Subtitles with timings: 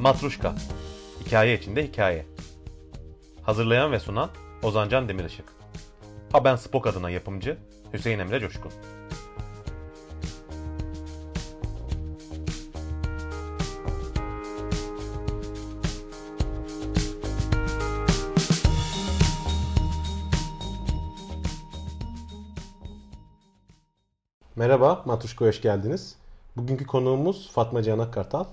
[0.00, 0.54] Matruşka
[1.20, 2.26] Hikaye içinde hikaye
[3.42, 4.30] Hazırlayan ve sunan
[4.62, 5.44] Ozancan Demirişık
[6.32, 7.58] Ha ben Spok adına yapımcı
[7.92, 8.72] Hüseyin Emre Coşkun
[24.56, 26.16] Merhaba, Matuşko hoş geldiniz.
[26.56, 28.44] Bugünkü konuğumuz Fatma Cihan Akkartal.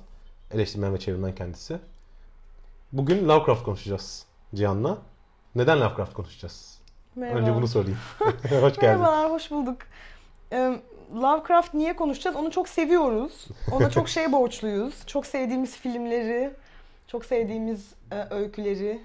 [0.52, 1.80] Eleştirmen ve çevirmen kendisi.
[2.92, 4.98] Bugün Lovecraft konuşacağız Cihan'la.
[5.56, 6.80] Neden Lovecraft konuşacağız?
[7.16, 7.40] Merhaba.
[7.40, 7.98] Önce bunu sorayım.
[8.62, 9.00] hoş geldin.
[9.00, 9.78] Merhabalar, hoş bulduk.
[10.54, 10.80] Ee,
[11.16, 12.36] Lovecraft niye konuşacağız?
[12.36, 13.48] Onu çok seviyoruz.
[13.72, 15.08] Ona çok şey borçluyuz.
[15.08, 16.54] Çok sevdiğimiz filmleri,
[17.08, 19.02] çok sevdiğimiz e, öyküleri,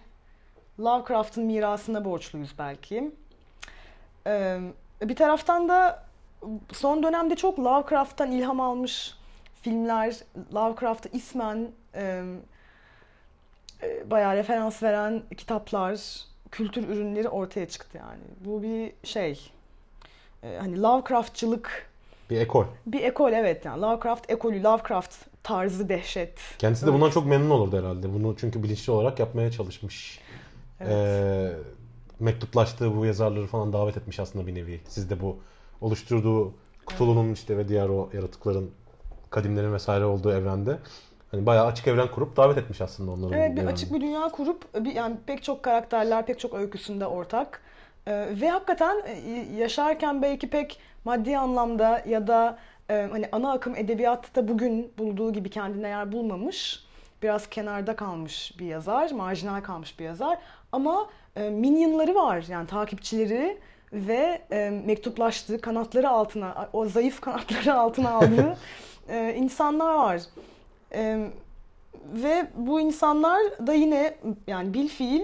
[0.80, 3.14] Lovecraft'ın mirasına borçluyuz belki.
[4.26, 4.60] Ee,
[5.02, 6.04] bir taraftan da
[6.72, 9.14] son dönemde çok Lovecraft'tan ilham almış
[9.62, 10.16] filmler,
[10.54, 12.22] Lovecraft'a ismen e,
[13.82, 16.00] e, bayağı referans veren kitaplar,
[16.50, 18.22] kültür ürünleri ortaya çıktı yani.
[18.40, 19.50] Bu bir şey.
[20.42, 21.90] e, hani Lovecraftçılık
[22.30, 22.64] Bir ekol.
[22.86, 23.80] bir ekol evet yani.
[23.82, 26.38] Lovecraft ekolü, Lovecraft tarzı dehşet.
[26.58, 28.14] Kendisi de bundan çok memnun olurdu herhalde.
[28.14, 30.20] Bunu çünkü bilinçli olarak yapmaya çalışmış.
[30.80, 30.92] Evet.
[30.92, 31.52] Ee,
[32.20, 34.80] mektuplaştığı bu yazarları falan davet etmiş aslında bir nevi.
[34.88, 35.38] Siz de bu
[35.80, 36.54] oluşturduğu
[36.90, 38.70] Cthulhu'nun işte ve diğer o yaratıkların
[39.32, 40.78] kadimlerin vesaire olduğu evrende
[41.30, 43.34] hani bayağı açık evren kurup davet etmiş aslında onları.
[43.34, 47.60] Evet bir açık bir dünya kurup bir, yani pek çok karakterler, pek çok öyküsünde ortak.
[48.06, 52.58] Ee, ve hakikaten e, yaşarken belki pek maddi anlamda ya da
[52.90, 56.84] e, hani ana akım edebiyatta bugün bulduğu gibi kendine yer bulmamış.
[57.22, 60.38] Biraz kenarda kalmış bir yazar, marjinal kalmış bir yazar.
[60.72, 63.58] Ama e, minyonları var yani takipçileri
[63.92, 68.56] ve e, mektuplaştığı kanatları altına, o zayıf kanatları altına aldığı
[69.08, 70.20] e, insanlar var.
[70.94, 71.30] E,
[72.14, 74.14] ve bu insanlar da yine
[74.46, 75.22] yani bil fiil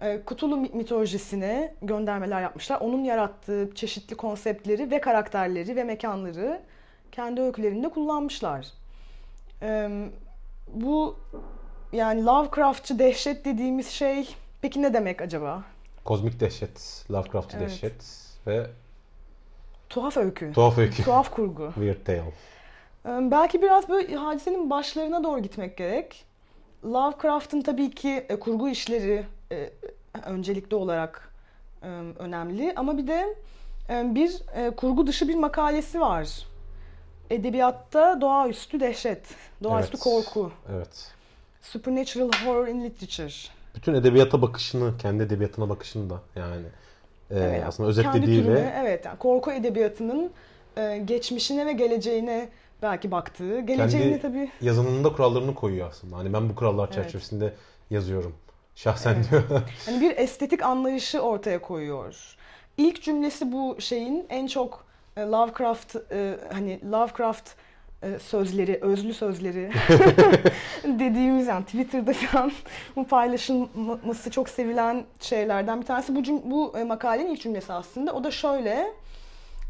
[0.00, 2.80] e, Cthulhu mitolojisine göndermeler yapmışlar.
[2.80, 6.60] Onun yarattığı çeşitli konseptleri ve karakterleri ve mekanları
[7.12, 8.66] kendi öykülerinde kullanmışlar.
[9.62, 9.90] E,
[10.74, 11.16] bu
[11.92, 15.62] yani Lovecraftçı dehşet dediğimiz şey peki ne demek acaba?
[16.04, 17.70] Kozmik dehşet, Lovecraft'ı Evet.
[17.70, 18.04] dehşet
[18.46, 18.66] ve
[19.88, 20.52] Tuhaf öykü.
[20.52, 21.02] tuhaf öykü.
[21.04, 21.70] Tuhaf kurgu.
[21.74, 22.22] Weird Tale.
[23.06, 26.24] Ee, Belki biraz böyle hadisenin başlarına doğru gitmek gerek.
[26.84, 29.70] Lovecraft'ın tabii ki e, kurgu işleri e,
[30.26, 31.32] öncelikli olarak
[31.82, 31.86] e,
[32.18, 33.34] önemli ama bir de
[33.90, 34.32] bir
[34.76, 36.28] kurgu dışı bir makalesi var.
[37.30, 39.20] Edebiyatta doğaüstü dehşet,
[39.62, 40.04] doğaüstü Evet.
[40.04, 41.12] korku, Evet.
[41.62, 43.32] supernatural horror in literature.
[43.74, 46.66] Bütün edebiyata bakışını, kendi edebiyatına bakışını da yani
[47.30, 50.30] e, Evet, aslında Kendi özetlediği türüne, ve evet yani korku edebiyatının
[50.76, 52.48] e, geçmişine ve geleceğine
[52.82, 56.16] belki baktığı, geleceğine Kendi- tabii yazınında kurallarını koyuyor aslında.
[56.16, 56.94] Hani ben bu kurallar Evet.
[56.94, 57.54] çerçevesinde
[57.90, 58.34] yazıyorum.
[58.74, 59.30] Şahsen Evet.
[59.30, 59.42] diyor.
[59.86, 62.36] Hani bir estetik anlayışı ortaya koyuyor.
[62.76, 64.84] İlk cümlesi bu şeyin en çok
[65.16, 67.50] e, Lovecraft e, hani Lovecraft
[68.02, 69.70] e, sözleri, özlü sözleri
[70.84, 72.52] dediğimiz yani Twitter'da falan
[72.96, 76.14] bu paylaşılması çok sevilen şeylerden bir tanesi.
[76.16, 78.12] Bu cüm- bu makalenin ilk cümlesi aslında.
[78.12, 78.92] O da şöyle.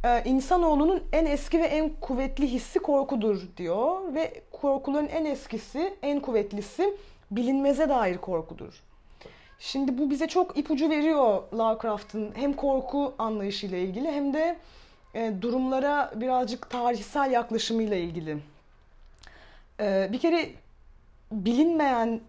[0.05, 6.21] E, insanoğlunun en eski ve en kuvvetli hissi korkudur diyor ve korkuların en eskisi, en
[6.21, 6.97] kuvvetlisi
[7.31, 8.83] bilinmeze dair korkudur.
[9.59, 14.57] Şimdi bu bize çok ipucu veriyor Lovecraft'ın hem korku anlayışıyla ilgili hem de
[15.15, 18.39] e, durumlara birazcık tarihsel yaklaşımıyla ilgili.
[19.81, 20.49] E, bir kere
[21.33, 22.21] bilinmeyen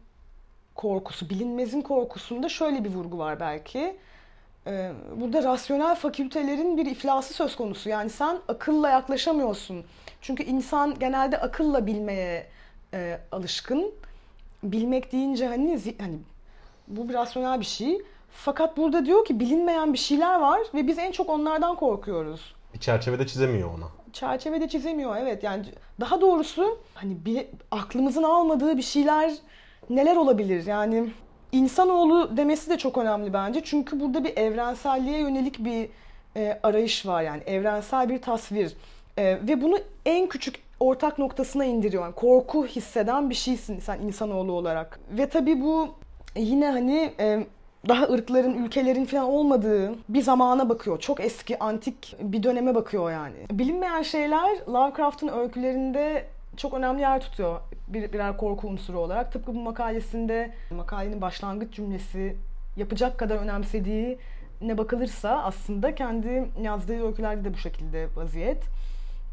[0.75, 3.97] korkusu, bilinmezin korkusunda şöyle bir vurgu var belki.
[4.67, 7.89] E, burada rasyonel fakültelerin bir iflası söz konusu.
[7.89, 9.85] Yani sen akılla yaklaşamıyorsun.
[10.21, 12.47] Çünkü insan genelde akılla bilmeye
[12.93, 13.91] e, alışkın.
[14.63, 16.17] Bilmek deyince hani, hani
[16.87, 18.01] bu bir rasyonel bir şey.
[18.31, 22.55] Fakat burada diyor ki bilinmeyen bir şeyler var ve biz en çok onlardan korkuyoruz.
[22.73, 23.87] bir çerçevede çizemiyor ona.
[24.13, 25.65] Çerçevede çizemiyor evet yani
[25.99, 29.33] daha doğrusu hani bile, aklımızın almadığı bir şeyler
[29.89, 31.09] neler olabilir yani
[31.51, 33.61] insanoğlu demesi de çok önemli bence.
[33.63, 35.89] Çünkü burada bir evrenselliğe yönelik bir
[36.35, 37.43] e, arayış var yani.
[37.45, 38.73] Evrensel bir tasvir.
[39.17, 42.03] E, ve bunu en küçük ortak noktasına indiriyor.
[42.03, 44.99] Yani korku hisseden bir şeysin sen insanoğlu olarak.
[45.11, 45.89] Ve tabii bu
[46.35, 47.47] yine hani e,
[47.87, 50.99] daha ırkların, ülkelerin falan olmadığı bir zamana bakıyor.
[50.99, 53.35] Çok eski, antik bir döneme bakıyor yani.
[53.51, 56.25] Bilinmeyen şeyler Lovecraft'ın öykülerinde
[56.57, 57.59] çok önemli yer tutuyor.
[57.87, 59.31] Bir, birer korku unsuru olarak.
[59.31, 62.35] Tıpkı bu makalesinde makalenin başlangıç cümlesi
[62.75, 64.19] yapacak kadar önemsediği
[64.61, 68.63] ne bakılırsa aslında kendi yazdığı öykülerde de bu şekilde vaziyet.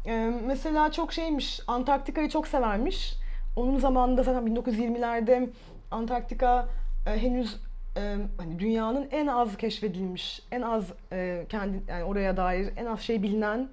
[0.05, 3.13] Ee, mesela çok şeymiş, Antarktika'yı çok severmiş.
[3.55, 5.49] onun zamanında zaten 1920'lerde
[5.91, 6.67] Antarktika
[7.07, 7.57] e, henüz
[7.97, 13.01] e, hani dünyanın en az keşfedilmiş, en az e, kendi yani oraya dair en az
[13.01, 13.69] şey bilinen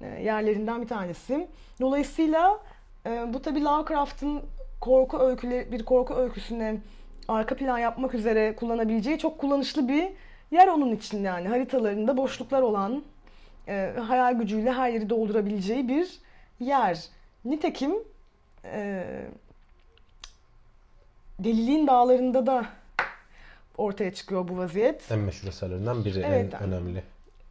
[0.00, 1.48] e, yerlerinden bir tanesi.
[1.80, 2.60] Dolayısıyla
[3.06, 4.42] e, bu tabii Lovecraft'ın
[4.80, 6.76] korku öyküleri bir korku öyküsüne
[7.28, 10.08] arka plan yapmak üzere kullanabileceği çok kullanışlı bir
[10.50, 13.02] yer onun için yani haritalarında boşluklar olan
[13.68, 16.18] e, hayal gücüyle her yeri doldurabileceği bir
[16.60, 17.04] yer.
[17.44, 17.94] Nitekim
[18.64, 19.04] e,
[21.38, 22.66] Deliliğin Dağları'nda da
[23.78, 25.12] ortaya çıkıyor bu vaziyet.
[25.12, 26.54] En meşhur eserlerinden biri, Evet.
[26.54, 27.02] en önemli.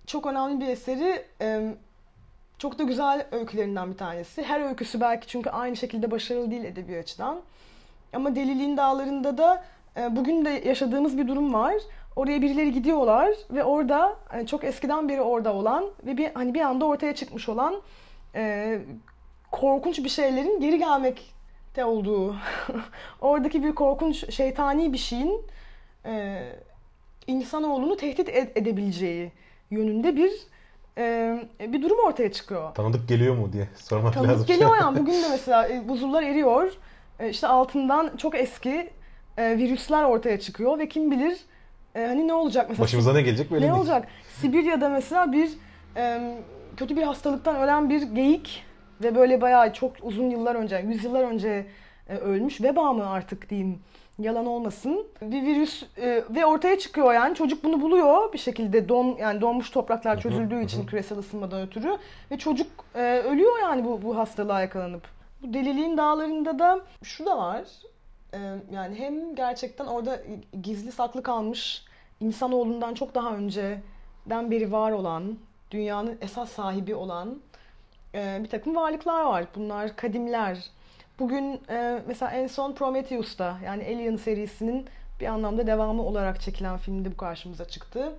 [0.07, 1.25] Çok önemli bir eseri.
[1.42, 1.75] e,
[2.57, 4.44] Çok da güzel öykülerinden bir tanesi.
[4.44, 7.42] Her öyküsü belki çünkü aynı şekilde başarılı değil edebi açıdan.
[8.13, 9.63] Ama Deliliğin Dağları'nda da
[9.98, 11.74] e, bugün de yaşadığımız bir durum var.
[12.16, 16.62] Oraya birileri gidiyorlar ve orada hani çok eskiden beri orada olan ve bir hani bir
[16.62, 17.81] anda ortaya çıkmış olan
[18.36, 18.80] e,
[19.52, 22.36] korkunç bir şeylerin geri gelmekte olduğu,
[23.22, 25.42] oradaki bir korkunç şeytani bir şeyin
[26.06, 26.44] e,
[27.28, 29.31] insanoğlunu tehdit ed- edebileceği
[29.72, 30.31] yönünde bir
[30.97, 32.74] e, bir durum ortaya çıkıyor.
[32.75, 34.30] Tanıdık geliyor mu diye sormak lazım.
[34.30, 35.00] Tanıdık geliyor yani.
[35.00, 36.71] Bugün de mesela e, buzullar eriyor.
[37.19, 38.89] E, işte altından çok eski
[39.38, 41.38] e, virüsler ortaya çıkıyor ve kim bilir
[41.95, 42.83] e, hani ne olacak mesela.
[42.83, 43.74] Başımıza ne gelecek belli ne değil.
[43.74, 44.07] olacak?
[44.42, 45.50] Sibirya'da mesela bir
[45.97, 46.19] e,
[46.77, 48.63] kötü bir hastalıktan ölen bir geyik
[49.03, 51.65] ve böyle bayağı çok uzun yıllar önce, yüzyıllar önce
[52.09, 52.62] e, ölmüş.
[52.62, 53.80] Veba mı artık diyeyim
[54.19, 55.07] yalan olmasın.
[55.21, 59.69] Bir virüs e, ve ortaya çıkıyor yani çocuk bunu buluyor bir şekilde don yani donmuş
[59.69, 61.97] topraklar çözüldüğü için küresel ısınmadan ötürü
[62.31, 65.07] ve çocuk e, ölüyor yani bu bu hastalığa yakalanıp.
[65.41, 67.63] Bu deliliğin dağlarında da şu da var.
[68.33, 68.39] E,
[68.71, 70.21] yani hem gerçekten orada
[70.63, 71.85] gizli saklı kalmış
[72.19, 75.38] insanoğlundan çok daha önceden beri var olan,
[75.71, 77.41] dünyanın esas sahibi olan
[78.15, 79.45] e, bir takım varlıklar var.
[79.56, 80.75] Bunlar kadimler.
[81.19, 84.85] Bugün e, mesela en son Prometheus'ta yani Alien serisinin
[85.19, 88.13] bir anlamda devamı olarak çekilen filmde bu karşımıza çıktı.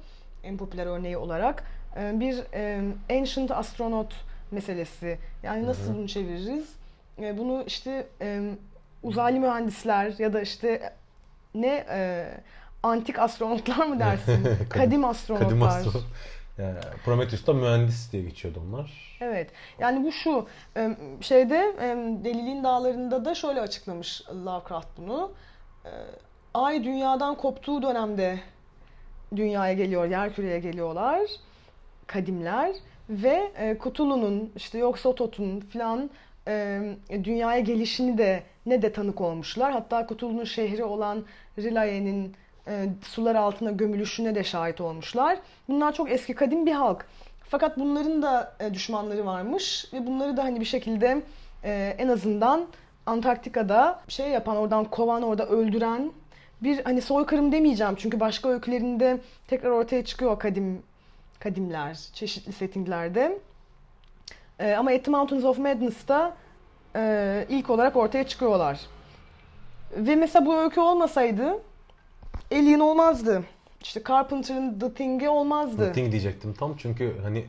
[0.45, 1.65] En popüler örneği olarak.
[1.97, 4.15] E, bir e, Ancient Astronaut
[4.51, 5.19] meselesi.
[5.43, 6.69] Yani nasıl bunu çeviririz?
[7.21, 8.51] E, bunu işte e,
[9.03, 10.93] uzaylı mühendisler ya da işte
[11.55, 12.29] ne e,
[12.83, 14.45] antik astronotlar mı dersin?
[14.71, 15.49] Kadim- astronotlar.
[15.49, 16.01] Kadim astro.
[16.59, 19.19] Yani Prometheus'ta mühendis diye geçiyordu onlar.
[19.21, 19.51] Evet.
[19.79, 21.87] Yani bu şu e, şeyde e,
[22.25, 25.33] Deliliğin Dağları'nda da şöyle açıklamış Lovecraft bunu.
[25.85, 25.91] E,
[26.55, 28.41] Ay dünyadan koptuğu dönemde
[29.37, 31.21] dünyaya geliyor, yerküreye geliyorlar
[32.07, 32.77] kadimler
[33.11, 33.53] ve
[33.85, 36.11] Cthulhu'nun işte Yog-Sothoth'un filan
[37.25, 39.73] dünyaya gelişini de ne de tanık olmuşlar.
[39.73, 41.25] Hatta Cthulhu'nun şehri olan
[41.59, 42.37] Rilaye'nin
[42.69, 45.39] e, sular altına gömülüşüne de şahit olmuşlar.
[45.69, 47.07] Bunlar çok eski kadim bir halk.
[47.49, 51.23] Fakat bunların da e, düşmanları varmış ve bunları da hani bir şekilde
[51.65, 52.67] e, en azından
[53.07, 56.13] Antarktika'da şey yapan, oradan kovan, orada öldüren
[56.63, 60.83] bir hani soykırım demeyeceğim çünkü başka öykülerinde tekrar ortaya çıkıyor kadim
[61.41, 63.39] kadimler çeşitli settinglerde.
[64.59, 66.37] E, ama At the Mountains of Madness'ta
[66.97, 68.81] e, ilk olarak ortaya çıkıyorlar.
[69.97, 71.59] Ve mesela bu öykü olmasaydı
[72.53, 73.43] Alien olmazdı.
[73.83, 75.87] İşte Carpenter'ın The Thing'i olmazdı.
[75.87, 77.45] The Thing diyecektim tam çünkü hani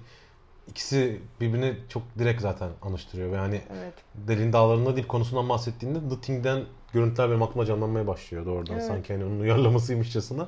[0.67, 3.93] ikisi birbirini çok direkt zaten anıştırıyor ve hani Evet.
[4.15, 8.74] Delin Dağları'nda değil konusundan bahsettiğinde The Thing'den görüntüler benim aklıma canlanmaya başlıyor doğrudan.
[8.74, 8.86] Evet.
[8.86, 10.48] Sanki hani onun uyarlamasıymışçasına.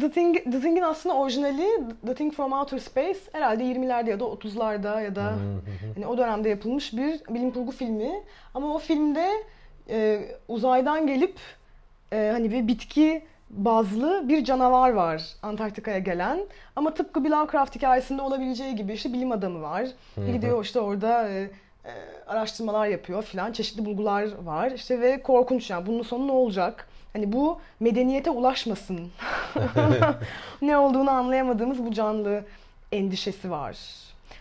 [0.00, 1.68] The Thing, The Thing'in aslında orijinali
[2.06, 5.34] The Thing from Outer Space herhalde 20'lerde ya da 30'larda ya da
[5.94, 8.22] hani o dönemde yapılmış bir bilim kurgu filmi.
[8.54, 9.30] Ama o filmde
[9.90, 11.36] e, uzaydan gelip
[12.12, 16.40] e, hani bir bitki bazlı bir canavar var Antarktika'ya gelen.
[16.76, 19.86] Ama tıpkı bir Lovecraft hikayesinde olabileceği gibi işte bilim adamı var.
[20.32, 21.50] Gidiyor işte orada e,
[21.84, 21.92] e,
[22.26, 23.52] araştırmalar yapıyor filan.
[23.52, 24.70] Çeşitli bulgular var.
[24.70, 26.88] İşte ve korkunç yani bunun sonu ne olacak?
[27.12, 29.10] Hani bu medeniyete ulaşmasın.
[30.62, 32.44] ne olduğunu anlayamadığımız bu canlı
[32.92, 33.78] endişesi var.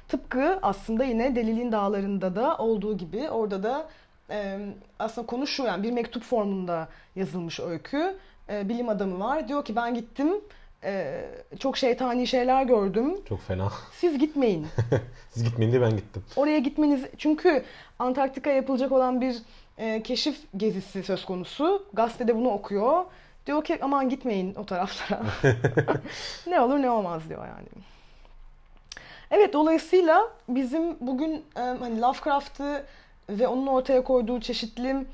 [0.08, 3.88] Tıpkı aslında yine Delil'in dağlarında da olduğu gibi orada da
[4.30, 4.60] e,
[5.00, 8.16] aslında konu şu yani bir mektup formunda yazılmış öykü.
[8.50, 9.48] E, bilim adamı var.
[9.48, 10.42] Diyor ki ben gittim
[10.84, 11.26] e,
[11.60, 13.16] çok şeytani şeyler gördüm.
[13.30, 13.72] Çok fena.
[13.92, 14.68] Siz gitmeyin.
[15.32, 16.24] Siz gitmeyin diye ben gittim.
[16.36, 17.64] Oraya gitmeniz çünkü
[18.00, 19.36] Antarktika yapılacak olan bir
[19.78, 21.86] e, keşif gezisi söz konusu.
[21.94, 23.06] Gazetede bunu okuyor.
[23.48, 25.24] Diyor ki aman gitmeyin o taraflara.
[26.48, 27.68] ne olur ne olmaz diyor yani.
[29.32, 32.86] Evet dolayısıyla bizim bugün e, hani Lovecraft'ı
[33.30, 35.06] ve onun ortaya koyduğu çeşitli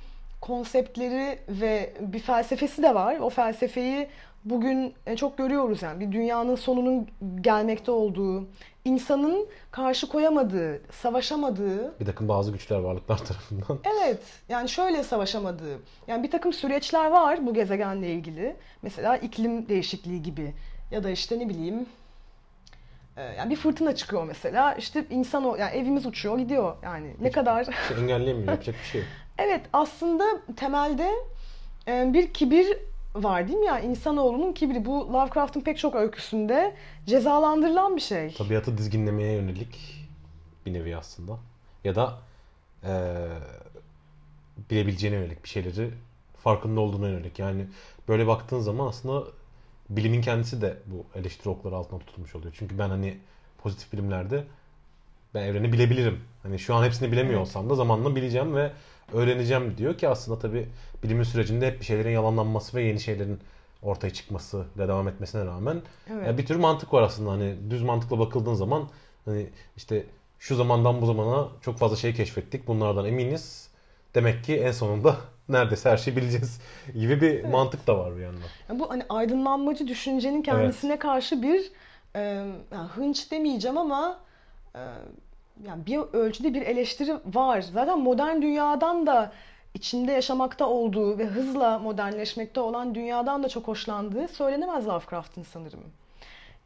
[0.42, 3.18] konseptleri ve bir felsefesi de var.
[3.20, 4.08] O felsefeyi
[4.46, 7.08] bugün e, çok görüyoruz yani bir dünyanın sonunun
[7.42, 8.48] gelmekte olduğu,
[8.86, 13.80] insanın karşı koyamadığı, savaşamadığı, Bir takım bazı güçler varlıklar tarafından.
[14.04, 14.20] evet
[14.50, 18.56] yani şöyle savaşamadığı, yani bir takım süreçler var bu gezegenle ilgili.
[18.82, 20.54] Mesela iklim değişikliği gibi
[20.92, 21.86] ya da işte ne bileyim
[23.18, 27.32] e, yani bir fırtına çıkıyor mesela işte insan o yani evimiz uçuyor gidiyor yani ne
[27.32, 28.48] kadar İşte engelleyemiyor.
[28.52, 29.04] Yapacak bir şey.
[29.38, 30.24] Evet aslında
[30.56, 31.12] temelde
[31.88, 32.78] e, bir kibir
[33.16, 33.80] var değil mi ya?
[33.80, 34.86] İnsanoğlunun kibri.
[34.86, 38.34] Bu Lovecraft'ın pek çok öyküsünde cezalandırılan bir şey.
[38.34, 40.08] Tabiatı dizginlemeye yönelik
[40.66, 41.38] bir nevi aslında.
[41.84, 42.18] Ya da
[42.84, 42.90] eee
[44.70, 45.92] bilebileceğine yönelik bir şeyleri
[46.44, 47.40] farkında olduğuna yönelik.
[47.40, 47.66] Yani
[48.08, 49.24] böyle baktığın zaman aslında
[49.90, 52.56] bilimin kendisi de bu eleştiri okları altına tutulmuş oluyor.
[52.60, 53.18] Çünkü ben hani
[53.58, 54.44] pozitif bilimlerde
[55.34, 56.20] ben evreni bilebilirim.
[56.44, 57.48] Hani şu an hepsini bilemiyor Evet.
[57.48, 58.72] olsam da zamanla bileceğim ve
[59.14, 60.68] öğreneceğim diyor ki aslında tabii
[61.04, 63.40] bilimin sürecinde hep bir şeylerin yalanlanması ve yeni şeylerin
[63.82, 66.28] ortaya çıkması ve devam etmesine rağmen Evet.
[66.28, 68.90] ya bir tür mantık var aslında hani düz mantıkla bakıldığın zaman
[69.26, 70.06] hani işte
[70.40, 73.70] şu zamandan bu zamana çok fazla şey keşfettik bunlardan eminiz
[74.16, 75.16] demek ki en sonunda
[75.50, 76.62] neredeyse her şeyi bileceğiz
[76.94, 78.42] gibi bir mantık da var bir yandan.
[78.70, 81.72] Yani bu hani aydınlanmacı düşüncenin kendisine karşı bir
[82.16, 82.20] e,
[82.72, 84.20] yani hınç demeyeceğim ama
[84.76, 84.80] e,
[85.68, 87.62] yani bir ölçüde bir eleştiri var.
[87.62, 89.32] Zaten modern dünyadan da
[89.74, 95.84] içinde yaşamakta olduğu ve hızla modernleşmekte olan dünyadan da çok hoşlandığı söylenemez Lovecraft'ın sanırım.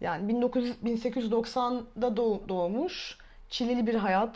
[0.01, 3.17] Yani 1900, 1890'da doğ- doğmuş,
[3.49, 4.35] çileli bir hayat,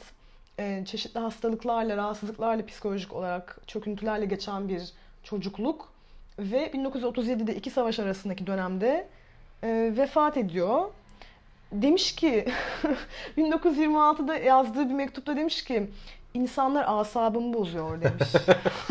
[0.59, 5.89] e, çeşitli hastalıklarla, rahatsızlıklarla, psikolojik olarak çöküntülerle geçen bir çocukluk
[6.39, 9.07] ve 1937'de iki savaş arasındaki dönemde
[9.63, 10.85] e, vefat ediyor.
[11.71, 12.45] Demiş ki
[13.37, 15.89] 1926'da yazdığı bir mektupta demiş ki
[16.33, 18.29] insanlar asabımı bozuyor demiş.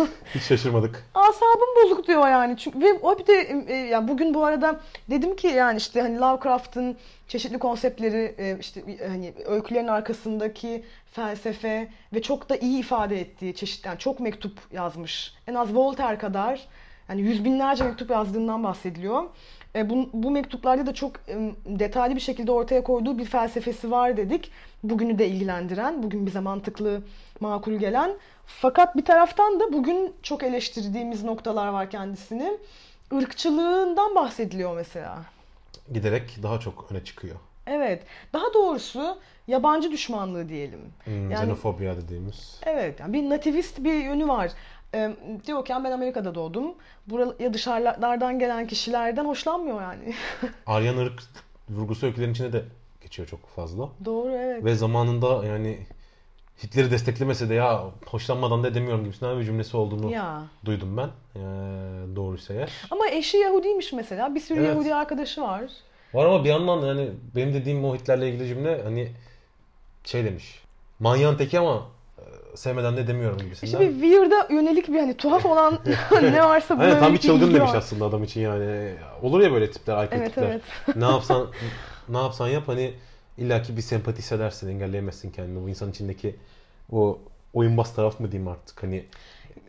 [0.34, 1.04] Hiç şaşırmadık.
[1.14, 2.56] Asabım bozuk diyor yani.
[2.56, 4.80] Çünkü ve o bir de e, yani bugün bu arada
[5.10, 6.96] dedim ki yani işte hani Lovecraft'ın
[7.28, 13.54] çeşitli konseptleri e, işte e, hani öykülerin arkasındaki felsefe ve çok da iyi ifade ettiği
[13.54, 15.34] çeşitli yani çok mektup yazmış.
[15.46, 16.68] En az Voltaire kadar
[17.08, 19.22] yani yüz binlerce mektup yazdığından bahsediliyor.
[19.78, 24.16] E, bu, bu mektuplarda da çok e, detaylı bir şekilde ortaya koyduğu bir felsefesi var
[24.16, 24.50] dedik.
[24.82, 27.02] Bugünü de ilgilendiren, bugün bize mantıklı,
[27.40, 28.14] makul gelen.
[28.46, 32.58] Fakat bir taraftan da bugün çok eleştirdiğimiz noktalar var kendisini.
[33.12, 35.18] Irkçılığından bahsediliyor mesela.
[35.92, 37.36] Giderek daha çok öne çıkıyor.
[37.66, 38.02] Evet.
[38.32, 39.18] Daha doğrusu
[39.48, 40.80] yabancı düşmanlığı diyelim.
[41.04, 42.60] Hmm, Yani- Xenofobia dediğimiz.
[42.66, 43.00] Evet.
[43.00, 44.50] Yani bir nativist bir yönü var.
[44.94, 45.16] Ee,
[45.46, 46.74] diyor ki ben Amerika'da doğdum.
[47.06, 50.14] Buraya dışarılardan gelen kişilerden hoşlanmıyor yani.
[50.66, 51.22] Aryan ırk
[51.70, 52.64] vurgusu öykülerin içine de
[53.00, 53.88] geçiyor çok fazla.
[54.04, 54.64] Doğru evet.
[54.64, 55.78] Ve zamanında yani
[56.62, 60.42] Hitler'i desteklemese de ya hoşlanmadan da edemiyorum gibisinden bir cümlesi olduğunu Ya.
[60.64, 61.08] duydum ben.
[61.36, 61.40] Ee,
[62.16, 62.72] doğruysa eğer.
[62.90, 64.34] Ama eşi Yahudiymiş mesela.
[64.34, 64.68] Bir sürü Evet.
[64.68, 65.62] Yahudi arkadaşı var.
[66.14, 69.12] Var ama bir yandan yani benim dediğim o Hitler'le ilgili cümle hani
[70.04, 70.62] şey demiş.
[71.00, 71.82] Manyağın teki ama e,
[72.54, 73.72] sevmeden de demiyorum gibisinden.
[73.72, 75.78] İşte bir weird'a yönelik bir hani tuhaf olan
[76.22, 77.76] ne varsa buna Aynen tam bir çılgın demiş var.
[77.76, 78.92] aslında adam için yani.
[79.22, 80.48] Olur ya böyle tipler, aykırı Evet tipler.
[80.50, 80.62] evet.
[80.96, 81.46] ne yapsan
[82.08, 82.94] ne yapsan yap hani
[83.38, 85.62] illaki bir sempati hissedersin, engelleyemezsin kendini.
[85.64, 86.36] Bu insan içindeki
[86.92, 87.18] o
[87.54, 89.04] oyunbaz taraf mı diyeyim artık hani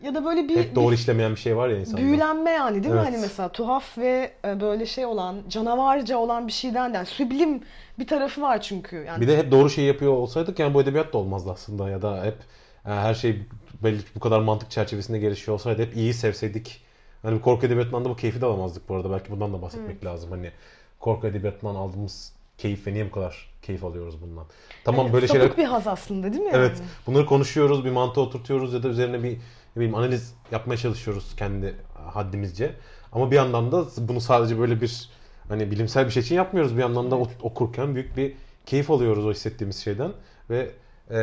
[0.04, 2.02] Ya da böyle bir, hep doğru bir işlemeyen bir şey var ya insanda.
[2.02, 3.00] büyülenme yani değil mi?
[3.00, 3.08] Evet.
[3.14, 7.64] Hani mesela tuhaf ve e, böyle şey olan, canavarca olan bir şeyden de yani süblim
[8.00, 8.96] bir tarafı var çünkü.
[8.96, 12.02] Yani Bir de hep doğru şeyi yapıyor olsaydık yani bu edebiyat da olmazdı aslında ya
[12.02, 12.36] da hep
[12.84, 13.44] her şey
[13.84, 16.82] belli bu kadar mantık çerçevesinde gelişiyor olsaydı hep iyiyi sevseydik.
[17.22, 19.12] Hani bir korku edebiyatından da bu keyfi de alamazdık bu arada.
[19.12, 20.32] Belki bundan da bahsetmek lazım.
[20.32, 20.52] Hani
[21.00, 24.46] korku edebiyatından aldığımız keyif ve niye bu kadar keyif alıyoruz bundan.
[24.84, 26.52] Tamam Evet, böyle şeyler bir haz aslında değil mi?
[26.54, 26.78] Evet.
[26.78, 26.90] yani?
[27.08, 31.76] Bunları konuşuyoruz, bir mantığa oturtuyoruz ya da üzerine bir ne bileyim analiz yapmaya çalışıyoruz kendi
[31.94, 32.76] haddimizce.
[33.12, 35.10] Ama bir yandan da bunu sadece böyle bir
[35.50, 36.76] hani bilimsel bir şey için yapmıyoruz.
[36.76, 38.34] Bir yandan da okurken büyük bir
[38.66, 40.12] keyif alıyoruz o hissettiğimiz şeyden
[40.50, 40.72] ve
[41.10, 41.16] e,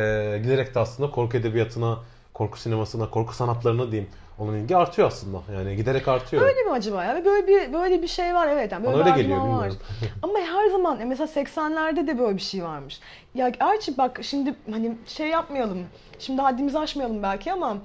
[0.43, 1.99] giderek de aslında korku edebiyatına,
[2.33, 5.37] korku sinemasına, korku sanatlarına diyeyim olan ilgi artıyor aslında.
[5.53, 6.43] Yani giderek artıyor.
[6.43, 7.25] Öyle mi acaba ya?
[7.25, 8.71] Böyle bir böyle bir şey var evet.
[8.71, 9.45] Yani böyle Bana öyle geliyor, var.
[9.45, 9.77] bilmiyorum.
[10.23, 12.99] Ama her zaman e, mesela 80'lerde de böyle bir şey varmış.
[13.35, 15.79] Ya gerçi bak şimdi hani şey yapmayalım.
[16.19, 17.77] Şimdi haddimizi aşmayalım belki ama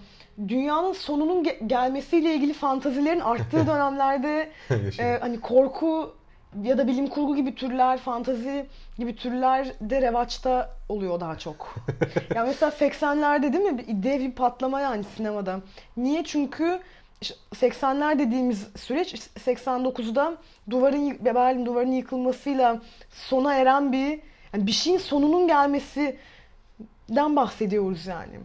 [0.48, 4.50] dünyanın sonunun ge- gelmesiyle ilgili fantazilerin arttığı dönemlerde
[4.98, 6.14] e, hani korku
[6.62, 8.66] ya da bilim kurgu gibi türler, fantazi
[8.98, 11.74] gibi türler de revaçta oluyor daha çok.
[12.34, 13.78] ya mesela 80'lerde değil mi?
[13.78, 15.60] Bir Dev bir patlama yani sinemada.
[15.96, 16.24] Niye?
[16.24, 16.80] Çünkü
[17.20, 20.36] işte 80'ler dediğimiz süreç 89'da
[20.70, 22.80] duvarın Berlin duvarının yıkılmasıyla
[23.10, 24.20] sona eren bir
[24.52, 28.40] yani bir şeyin sonunun gelmesinden bahsediyoruz yani.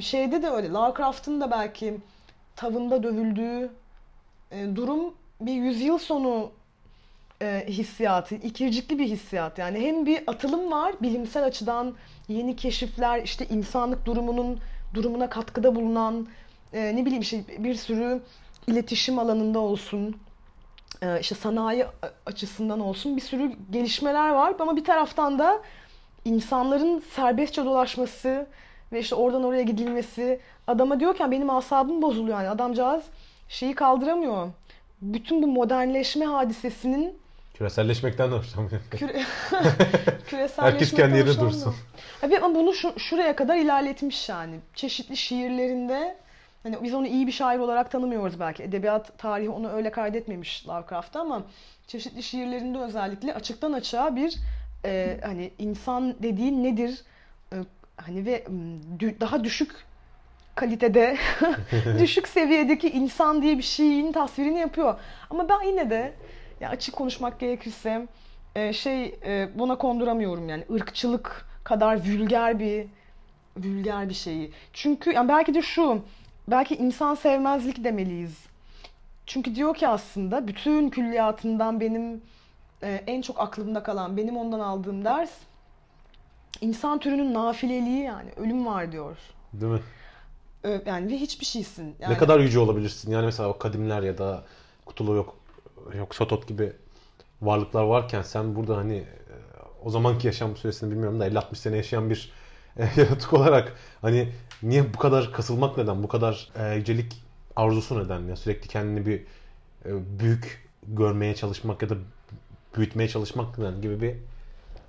[0.00, 0.68] Şeyde de öyle.
[0.68, 1.96] Lovecraft'ın da belki
[2.56, 3.70] tavında dövüldüğü
[4.50, 6.50] e, durum bir yüzyıl sonu
[7.42, 9.58] e, hissiyatı, ikircikli bir hissiyat.
[9.58, 11.94] Yani hem bir atılım var bilimsel açıdan
[12.28, 14.58] yeni keşifler, işte insanlık durumunun
[14.94, 16.26] durumuna katkıda bulunan
[16.72, 18.22] e, ne bileyim işte bir sürü
[18.66, 20.16] iletişim alanında olsun,
[21.02, 21.86] e, işte sanayi
[22.26, 24.54] açısından olsun bir sürü gelişmeler var.
[24.58, 25.62] Ama bir taraftan da
[26.24, 28.46] insanların serbestçe dolaşması
[28.92, 33.04] ve işte oradan oraya gidilmesi adama diyorken benim asabım bozuluyor yani adamcağız
[33.48, 34.48] şeyi kaldıramıyor.
[35.02, 37.19] Bütün bu modernleşme hadisesinin
[37.60, 38.80] Küreselleşmekten de hoşlanmıyor.
[38.90, 39.12] küre...
[40.26, 41.52] küreselleşmekten Herkes kendi hoşlanmıyor.
[41.52, 41.74] dursun.
[42.22, 44.54] Abi ama bunu şu, şuraya kadar ilerletmiş yani.
[44.74, 46.16] Çeşitli şiirlerinde
[46.62, 48.62] hani biz onu iyi bir şair olarak tanımıyoruz belki.
[48.62, 51.42] Edebiyat tarihi onu öyle kaydetmemiş Lovecraft'ta ama
[51.86, 54.36] çeşitli şiirlerinde özellikle açıktan açığa bir
[54.84, 57.02] e, hani insan dediğin nedir?
[57.52, 57.56] E,
[57.96, 58.44] hani ve
[58.98, 59.70] dü- daha düşük
[60.54, 61.16] kalitede,
[61.98, 64.94] düşük seviyedeki insan diye bir şeyin tasvirini yapıyor.
[65.30, 66.12] Ama ben yine de
[66.60, 68.08] ya açık konuşmak gerekirse
[68.54, 72.86] e, şey e, buna konduramıyorum yani ırkçılık kadar vulgar bir
[73.56, 74.52] vulgar bir şeyi.
[74.72, 76.02] Çünkü yani belki de şu
[76.48, 78.38] belki insan sevmezlik demeliyiz.
[79.26, 82.22] Çünkü diyor ki aslında bütün külliyatından benim
[82.82, 85.30] e, en çok aklımda kalan benim ondan aldığım ders
[86.60, 89.16] insan türünün nafileliği yani ölüm var diyor.
[89.52, 89.80] Değil mi?
[90.62, 91.94] Ö- Yani ve hiçbir şeysin.
[92.00, 93.10] Yani Ne kadar yüce olabilirsin?
[93.10, 94.44] Yani mesela o kadimler ya da
[94.86, 95.36] kutulu yok
[95.98, 96.72] yok Sotot gibi
[97.42, 99.06] varlıklar varken sen burada hani e,
[99.84, 102.32] o zamanki yaşam süresini bilmiyorum da 50-60 sene yaşayan bir
[102.76, 103.72] e, yaratık olarak
[104.02, 104.32] hani
[104.62, 106.02] niye bu kadar kasılmak neden?
[106.02, 107.22] Bu kadar e, yücelik
[107.56, 108.20] arzusu neden?
[108.20, 109.20] Ya sürekli kendini bir
[109.84, 111.94] e, büyük görmeye çalışmak ya da
[112.76, 114.14] büyütmeye çalışmak neden gibi bir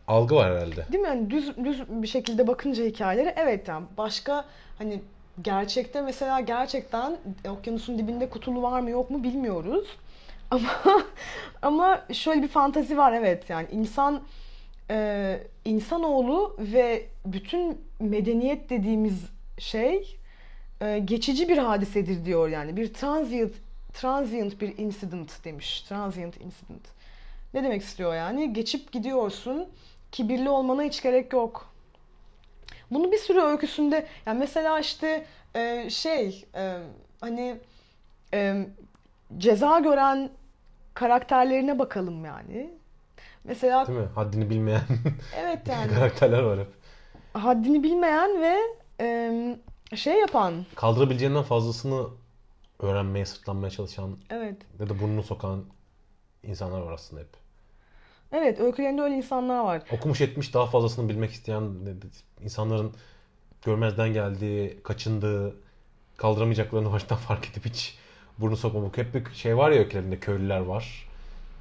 [0.08, 0.86] algı var herhalde.
[0.92, 1.08] Değil mi?
[1.08, 4.46] Yani düz düz bir şekilde bakınca hikayelere evet yani başka
[4.78, 5.02] hani
[5.42, 7.18] gerçekte mesela gerçekten
[7.50, 9.88] okyanusun dibinde kutulu var mı yok mu bilmiyoruz.
[10.52, 10.70] Ama
[11.62, 13.50] ama şöyle bir fantazi var evet.
[13.50, 14.22] Yani insan
[14.90, 19.24] e, insanoğlu ve bütün medeniyet dediğimiz
[19.58, 20.18] şey
[20.82, 22.78] e, geçici bir hadisedir diyor yani.
[22.78, 23.54] Bir transient
[23.94, 25.82] transient bir incident demiş.
[25.82, 26.88] Transient incident.
[27.54, 28.54] Ne demek istiyor yani?
[28.54, 29.68] Geçip gidiyorsun
[30.12, 31.74] kibirli olmana hiç gerek yok.
[32.92, 36.78] Bunu bir sürü öyküsünde yani mesela işte e, şey e,
[37.22, 37.56] hani
[38.34, 38.66] e,
[39.38, 40.30] ceza gören
[40.94, 42.74] karakterlerine bakalım yani.
[43.44, 44.08] Mesela Değil mi?
[44.16, 44.82] Haddini bilmeyen
[45.38, 46.68] evet yani karakterler var hep.
[47.34, 48.58] haddini bilmeyen ve
[49.00, 52.08] e, şey yapan Kaldırabileceğinden fazlasını
[52.80, 55.64] öğrenmeye, sırtlanmaya çalışan evet ya da burnunu sokan
[56.44, 57.30] insanlar var aslında hep.
[58.32, 59.82] evet öykülerinde öyle insanlar var.
[59.92, 61.64] Okumuş etmiş daha fazlasını bilmek isteyen
[62.42, 62.94] insanların
[63.66, 65.56] görmezden geldiği, kaçındığı,
[66.18, 67.98] kaldıramayacaklarını baştan fark edip hiç
[68.42, 68.98] burnu sokmamak.
[68.98, 71.08] Hep bir şey var ya öykülerinde köylüler var.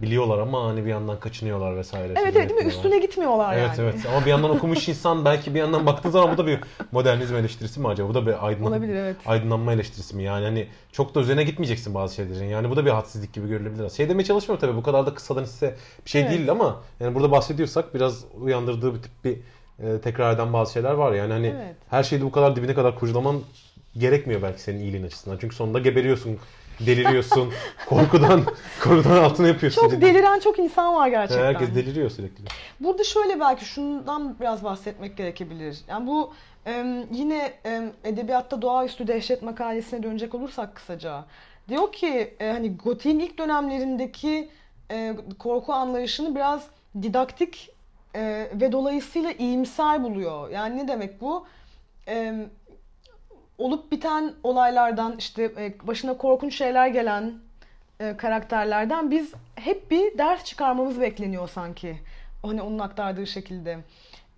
[0.03, 2.15] Biliyorlar ama hani bir yandan kaçınıyorlar vesaire.
[2.23, 2.67] Evet evet değil mi?
[2.69, 3.91] Üstüne gitmiyorlar Evet yani.
[3.91, 6.61] evet ama bir yandan okumuş insan belki bir yandan baktığı zaman bu da bir
[6.93, 8.09] modernizm eleştirisi mi acaba?
[8.09, 9.17] Bu da bir aydınlan Olabilir evet.
[9.27, 10.23] aydınlanma eleştirisi mi?
[10.23, 12.45] Yani hani çok da üzerine gitmeyeceksin bazı şeylerin.
[12.45, 13.91] Yani bu da bir hadsizlik gibi görülebilir.
[13.91, 16.31] Şey demeye çalışmıyorum tabii bu kadar da kısadan hisse bir şey Evet.
[16.33, 19.37] değil ama yani burada bahsediyorsak biraz uyandırdığı bir tip bir
[19.87, 21.13] e, tekrar eden bazı şeyler var.
[21.13, 21.75] Yani hani Evet.
[21.91, 23.41] her şeyi de bu kadar dibine kadar kurcalaman
[23.99, 25.39] gerekmiyor belki senin iyiliğin açısından.
[25.41, 26.39] Çünkü sonunda geberiyorsun,
[26.87, 27.53] deliriyorsun,
[27.87, 28.45] korkudan
[28.83, 29.83] korkudan altına yapıyorsun.
[29.83, 31.45] Çok deliren çok insan var gerçekten.
[31.45, 32.45] Herkes deliriyor sürekli.
[32.81, 35.79] Burada şöyle belki şundan biraz bahsetmek gerekebilir.
[35.89, 36.33] Yani bu
[37.13, 37.53] yine
[38.05, 41.25] edebiyatta doğaüstü dehşet makalesine dönecek olursak kısaca.
[41.69, 44.49] Diyor ki e, hani gotiğin ilk dönemlerindeki
[44.91, 46.67] e, korku anlayışını biraz
[47.03, 47.71] didaktik
[48.15, 50.51] e, ve dolayısıyla iyimser buluyor.
[50.51, 51.47] Yani ne demek bu?
[52.07, 52.51] Em,
[53.61, 57.35] olup biten olaylardan işte e, başına korkunç şeyler gelen
[58.01, 61.97] e, karakterlerden biz hep bir ders çıkarmamız bekleniyor sanki.
[62.43, 63.79] Hani onun aktardığı şekilde.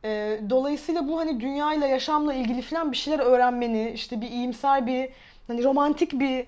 [0.04, 5.08] E, dolayısıyla bu hani dünyayla yaşamla ilgili falan bir şeyler öğrenmeni, işte bir iyimser bir
[5.46, 6.46] hani romantik bir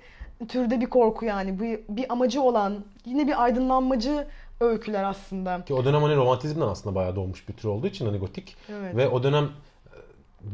[0.49, 4.27] türde bir korku yani bir, bir amacı olan yine bir aydınlanmacı
[4.61, 5.65] öyküler aslında.
[5.65, 8.97] Ki o dönem hani romantizmden aslında bayağı doğmuş bir tür olduğu için hani gotik Evet.
[8.97, 9.49] ve o dönem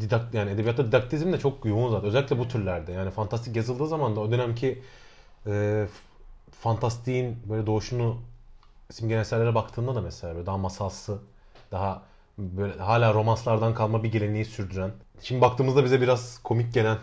[0.01, 2.09] didakt yani edebiyatta didaktizm de çok yoğun zaten.
[2.09, 2.93] Özellikle bu türlerde.
[2.93, 4.83] Yani fantastik yazıldığı zaman da o dönemki
[5.47, 5.87] e,
[6.61, 8.17] fantastiğin böyle doğuşunu
[8.91, 11.19] simgeleyen eserlere baktığında da mesela böyle daha masalsı,
[11.73, 12.03] daha
[12.39, 14.91] böyle hala romanslardan kalma bir geleneği sürdüren.
[15.23, 16.99] Şimdi baktığımızda bize biraz komik gelen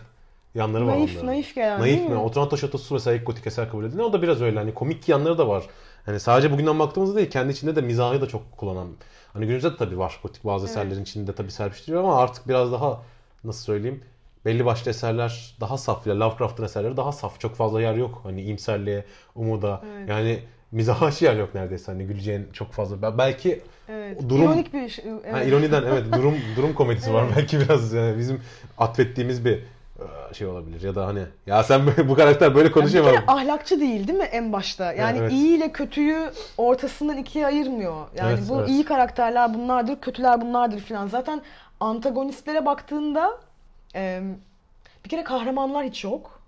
[0.54, 1.26] yanları var Naif, onların.
[1.26, 2.14] naif gelen Naif değil mi?
[2.14, 2.20] mi?
[2.20, 4.02] Otranto Şatosu mesela ilk gotik eser kabul edilen.
[4.02, 4.58] O da biraz öyle.
[4.58, 5.64] Hani komik yanları da var.
[6.06, 8.88] Hani sadece bugünden baktığımızda değil, kendi içinde de mizahı da çok kullanan.
[9.32, 10.76] Hani günümüzde de tabii var gotik bazı Evet.
[10.76, 13.02] eserlerin içinde tabii serpiştiriyor ama artık biraz daha
[13.44, 14.02] nasıl söyleyeyim
[14.44, 17.40] belli başlı eserler daha saf ya Lovecraft'ın eserleri daha saf.
[17.40, 18.20] Çok fazla yer yok.
[18.22, 19.82] Hani imserliğe, umuda.
[19.96, 20.08] Evet.
[20.08, 20.40] Yani
[20.72, 23.18] mizaha yer yok neredeyse hani güleceğin çok fazla.
[23.18, 24.22] Belki Evet.
[24.28, 25.04] Durum- İronik bir şey.
[25.24, 25.34] Evet.
[25.34, 27.34] ha, ironiden evet durum durum komedisi var Evet.
[27.36, 28.40] belki biraz yani bizim
[28.78, 29.62] atfettiğimiz bir
[30.32, 34.08] şey olabilir ya da hani ya sen bu karakter böyle Yani kere ama ahlakçı değil
[34.08, 34.92] değil mi en başta?
[34.92, 35.32] Yani evet.
[35.32, 38.06] iyi ile kötüyü ortasından ikiye ayırmıyor.
[38.16, 38.68] Yani Evet, bu evet.
[38.68, 41.08] iyi karakterler bunlardır, kötüler bunlardır filan.
[41.08, 41.42] Zaten
[41.80, 43.38] antagonistlere baktığında
[43.94, 44.22] e,
[45.04, 46.38] bir kere kahramanlar hiç yok.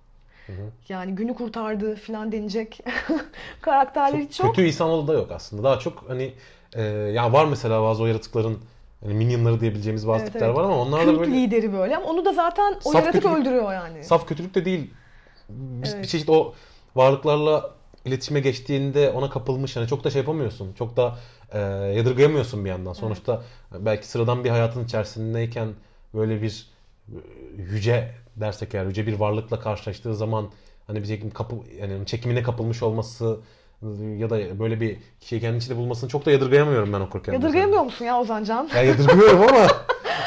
[0.88, 2.80] Yani günü kurtardı filan denecek
[3.60, 4.48] karakterler hiç yok.
[4.48, 5.62] kötü insanoğlu da yok aslında.
[5.62, 6.34] Daha çok hani
[6.74, 8.58] e, ya var mesela bazı o yaratıkların
[9.02, 10.56] hani minyonları diyebileceğimiz bazı Evet, tipler evet.
[10.56, 13.40] var ama onlar da böyle lideri böyle ama onu da zaten o Saf yaratık kötülük-
[13.40, 14.04] öldürüyor yani.
[14.04, 14.90] Saf kötülük de değil.
[15.48, 16.02] Bir, Evet.
[16.02, 16.54] bir çeşit o
[16.96, 17.70] varlıklarla
[18.04, 19.76] iletişime geçtiğinde ona kapılmış.
[19.76, 20.72] Yani çok da şey yapamıyorsun.
[20.78, 21.18] Çok da
[21.52, 21.58] e,
[21.96, 22.92] yadırgayamıyorsun bir yandan.
[22.92, 23.42] Sonuçta
[23.78, 25.68] belki sıradan bir hayatın içerisindeyken
[26.14, 26.66] böyle bir
[27.08, 27.16] e,
[27.56, 30.48] yüce dersek eğer yüce bir varlıkla karşılaştığı zaman
[30.86, 33.40] hani bir çekim kapı yani çekimine kapılmış olması
[34.18, 37.34] ya da böyle bir kişiyi kendi içinde bulmasını çok da yadırgayamıyorum ben okurken.
[37.34, 37.46] mesela.
[37.46, 38.68] Yadırgayamıyor musun ya Ozancan?
[38.74, 39.66] Ya yadırgıyorum ama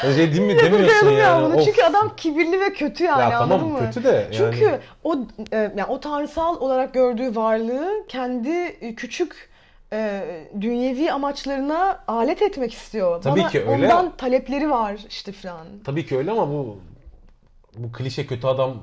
[0.00, 1.44] şey değil mi demiyorsun Yadırgayamıyorum ya yani.
[1.46, 1.56] bunu.
[1.60, 1.64] Of.
[1.64, 3.78] Çünkü adam kibirli ve kötü yani Ya anladın tamam mı?
[3.86, 4.26] kötü de yani.
[4.36, 5.14] Çünkü o
[5.52, 9.48] e, yani o tanrısal olarak gördüğü varlığı kendi küçük
[9.92, 10.24] e,
[10.60, 13.22] dünyevi amaçlarına alet etmek istiyor.
[13.22, 13.70] Tabii Bana ki öyle.
[13.84, 15.66] Ondan talepleri var işte filan.
[15.84, 16.78] Tabii ki öyle ama bu
[17.76, 18.76] bu klişe kötü adam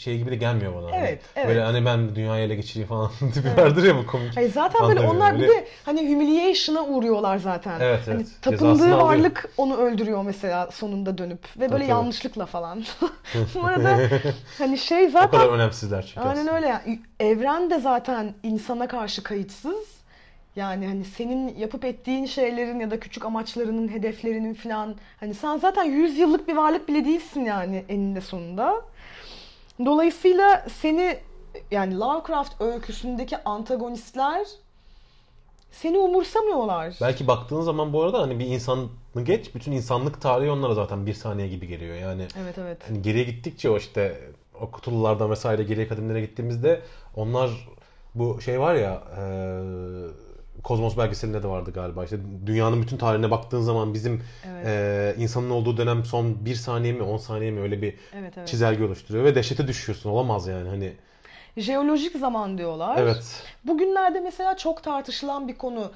[0.00, 0.84] şey gibi de gelmiyor bana.
[0.84, 1.48] Hani Evet, evet.
[1.48, 4.36] Böyle hani ben dünyayı ele geçireyim falan tipi vardır ya bu komik.
[4.36, 7.80] Hayır zaten böyle onlar bir de hani humiliation'a uğruyorlar zaten.
[7.80, 8.26] Evet, hani evet.
[8.42, 9.06] tapındığı Cezasını alıyor.
[9.08, 11.90] varlık onu öldürüyor mesela sonunda dönüp ve böyle Tabii, tabii.
[11.90, 12.84] yanlışlıkla falan.
[13.54, 13.98] Bu arada
[14.58, 16.28] hani şey o zaten kadar önemsizler çünkü.
[16.28, 16.56] Aynen aslında.
[16.56, 16.66] öyle.
[16.66, 20.00] Yani evren de zaten insana karşı kayıtsız.
[20.56, 25.84] Yani hani senin yapıp ettiğin şeylerin ya da küçük amaçlarının, hedeflerinin falan hani sen zaten
[25.84, 28.80] 100 yıllık bir varlık bile değilsin yani eninde sonunda.
[29.84, 31.18] Dolayısıyla seni
[31.70, 34.46] yani Lovecraft öyküsündeki antagonistler
[35.70, 36.94] seni umursamıyorlar.
[37.00, 38.88] Belki baktığın zaman bu arada hani bir insanı
[39.22, 41.96] geç bütün insanlık tarihi onlara zaten bir saniye gibi geliyor.
[41.96, 42.78] Yani Evet evet.
[42.88, 44.20] hani geriye gittikçe o işte
[44.60, 46.80] o kutululardan vesaire geriye kadimlere gittiğimizde
[47.16, 47.68] onlar
[48.14, 49.22] bu şey var ya e,
[50.64, 52.04] Kozmos belgeselinde de vardı galiba.
[52.04, 54.66] İşte dünyanın bütün tarihine baktığın zaman bizim Evet.
[54.66, 58.48] e, insanın olduğu dönem son bir saniye mi 10 saniye mi öyle bir Evet evet.
[58.48, 60.10] çizelge oluşturuyor ve dehşete düşüyorsun.
[60.10, 60.92] Olamaz yani hani.
[61.56, 62.96] Jeolojik zaman diyorlar.
[62.98, 63.42] Evet.
[63.64, 65.92] Bugünlerde mesela çok tartışılan bir konu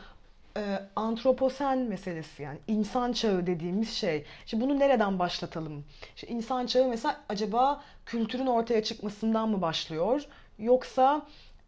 [0.57, 4.25] e, antroposen meselesi yani insan çağı dediğimiz şey.
[4.47, 5.85] Şimdi bunu nereden başlatalım?
[6.17, 10.23] İşte insan çağı mesela acaba kültürün ortaya çıkmasından mı başlıyor
[10.59, 11.23] yoksa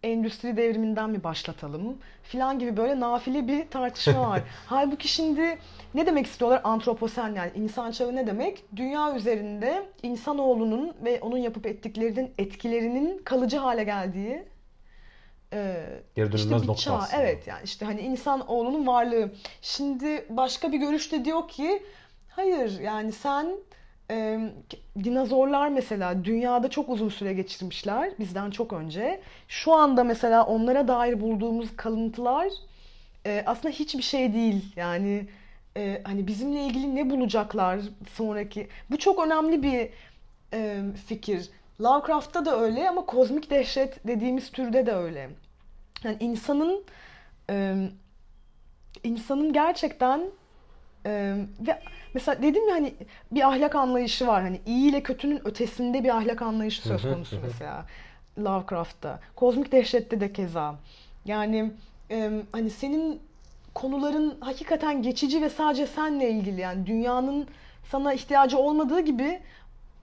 [0.06, 4.42] endüstri devriminden mi başlatalım filan gibi böyle nafile bir tartışma var.
[4.66, 5.58] Halbuki şimdi
[5.94, 8.64] ne demek istiyorlar antroposen yani insan çağı ne demek?
[8.76, 14.44] Dünya üzerinde insanoğlunun ve onun yapıp ettiklerinin etkilerinin kalıcı hale geldiği
[15.52, 16.94] e, Geri dönülmez işte bir nokta çağ.
[16.94, 17.22] aslında.
[17.22, 19.32] Evet yani işte hani insan oğlunun varlığı.
[19.62, 21.82] Şimdi başka bir görüşte diyor ki
[22.28, 23.56] hayır yani sen
[24.10, 24.40] e,
[25.04, 29.20] dinozorlar mesela dünyada çok uzun süre geçirmişler bizden çok önce.
[29.48, 32.48] Şu anda mesela onlara dair bulduğumuz kalıntılar
[33.26, 34.72] e, aslında hiçbir şey değil.
[34.76, 35.26] Yani
[35.76, 38.68] e, hani bizimle ilgili ne bulacaklar sonraki.
[38.90, 39.88] Bu çok önemli bir
[40.52, 41.50] e, fikir.
[41.80, 45.30] Lovecraft'ta da öyle ama kozmik dehşet dediğimiz türde de öyle.
[46.04, 46.84] Yani insanın
[47.50, 47.74] e,
[49.04, 50.20] insanın gerçekten
[51.60, 51.82] ve
[52.14, 52.94] mesela dedim ya hani
[53.32, 54.42] bir ahlak anlayışı var.
[54.42, 57.86] Hani iyi ile kötünün ötesinde bir ahlak anlayışı söz konusu mesela
[58.38, 59.20] Lovecraft'ta.
[59.36, 60.74] Kozmik dehşette de keza.
[61.24, 61.70] Yani
[62.10, 63.20] e, hani senin
[63.74, 67.46] konuların hakikaten geçici ve sadece senle ilgili yani dünyanın
[67.90, 69.40] sana ihtiyacı olmadığı gibi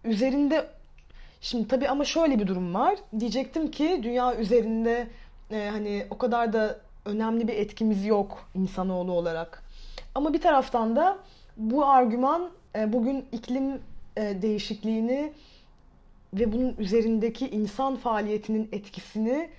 [0.03, 0.67] üzerinde
[1.43, 2.95] Şimdi tabii ama şöyle bir durum var.
[3.19, 5.07] Diyecektim ki dünya üzerinde
[5.51, 9.62] e, hani o kadar da önemli bir etkimiz yok insanoğlu olarak.
[10.15, 11.17] Ama bir taraftan da
[11.57, 13.81] bu argüman e, bugün iklim
[14.17, 15.33] e, değişikliğini
[16.33, 19.49] ve bunun üzerindeki insan faaliyetinin etkisini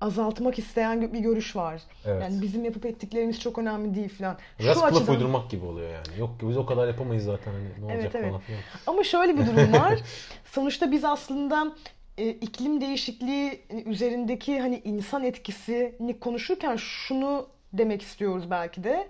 [0.00, 1.82] azaltmak isteyen bir görüş var.
[2.06, 2.22] Evet.
[2.22, 4.36] Yani bizim yapıp ettiklerimiz çok önemli değil falan.
[4.58, 6.18] Biraz Şu açıdan- uydurmak gibi oluyor yani.
[6.20, 8.28] Yok biz o kadar yapamayız zaten hani ne olacak Evet, evet.
[8.28, 8.60] falan filan.
[8.86, 9.98] Ama şöyle bir durum var.
[10.44, 11.72] Sonuçta biz aslında
[12.18, 19.08] e, iklim değişikliği üzerindeki hani insan etkisini konuşurken şunu demek istiyoruz belki de.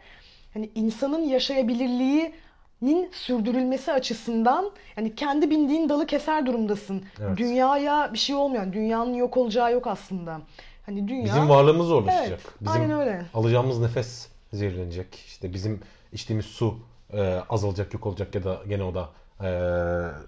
[0.55, 7.03] Hani insanın yaşayabilirliğinin sürdürülmesi açısından yani kendi bindiğin dalı keser durumdasın.
[7.23, 7.39] Evet.
[7.39, 8.73] Dünyaya bir şey olmuyor.
[8.73, 10.41] Dünyanın yok olacağı yok aslında.
[10.87, 12.29] Hani dünya Bizim varlığımız zorlaşacak.
[12.29, 13.23] Evet, Bizim aynen öyle.
[13.35, 15.15] alacağımız nefes zehirlenecek.
[15.27, 15.81] İşte bizim
[16.13, 16.79] içtiğimiz su
[17.13, 19.09] e, azalacak, yok olacak ya da gene o da
[19.41, 19.49] e,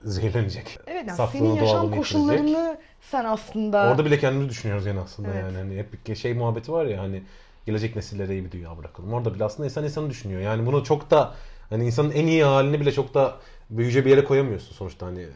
[0.04, 0.78] zehirlenecek.
[0.87, 2.78] Evet yani Saflığını, senin yaşam koşullarını yitirecek.
[3.00, 5.42] sen aslında Orada bile kendimizi düşünüyoruz yani aslında Evet.
[5.42, 5.56] yani.
[5.56, 7.22] Hani hep şey muhabbeti var ya hani
[7.66, 9.12] gelecek nesillere iyi bir dünya bırakalım.
[9.12, 10.40] Orada bile aslında insan insanı düşünüyor.
[10.40, 11.35] Yani bunu çok da
[11.70, 13.37] hani insanın en iyi halini bile çok da
[13.70, 15.20] büyüce bir yere koyamıyorsun sonuçta hani.
[15.22, 15.29] e,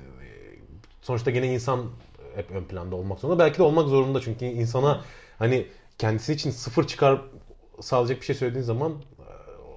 [1.02, 1.86] Sonuçta gene insan
[2.34, 3.38] hep ön planda olmak zorunda.
[3.44, 5.04] Belki de olmak zorunda çünkü insana
[5.38, 5.66] hani
[5.98, 7.20] kendisi için sıfır çıkar
[7.80, 9.24] sağlayacak bir şey söylediğin zaman e,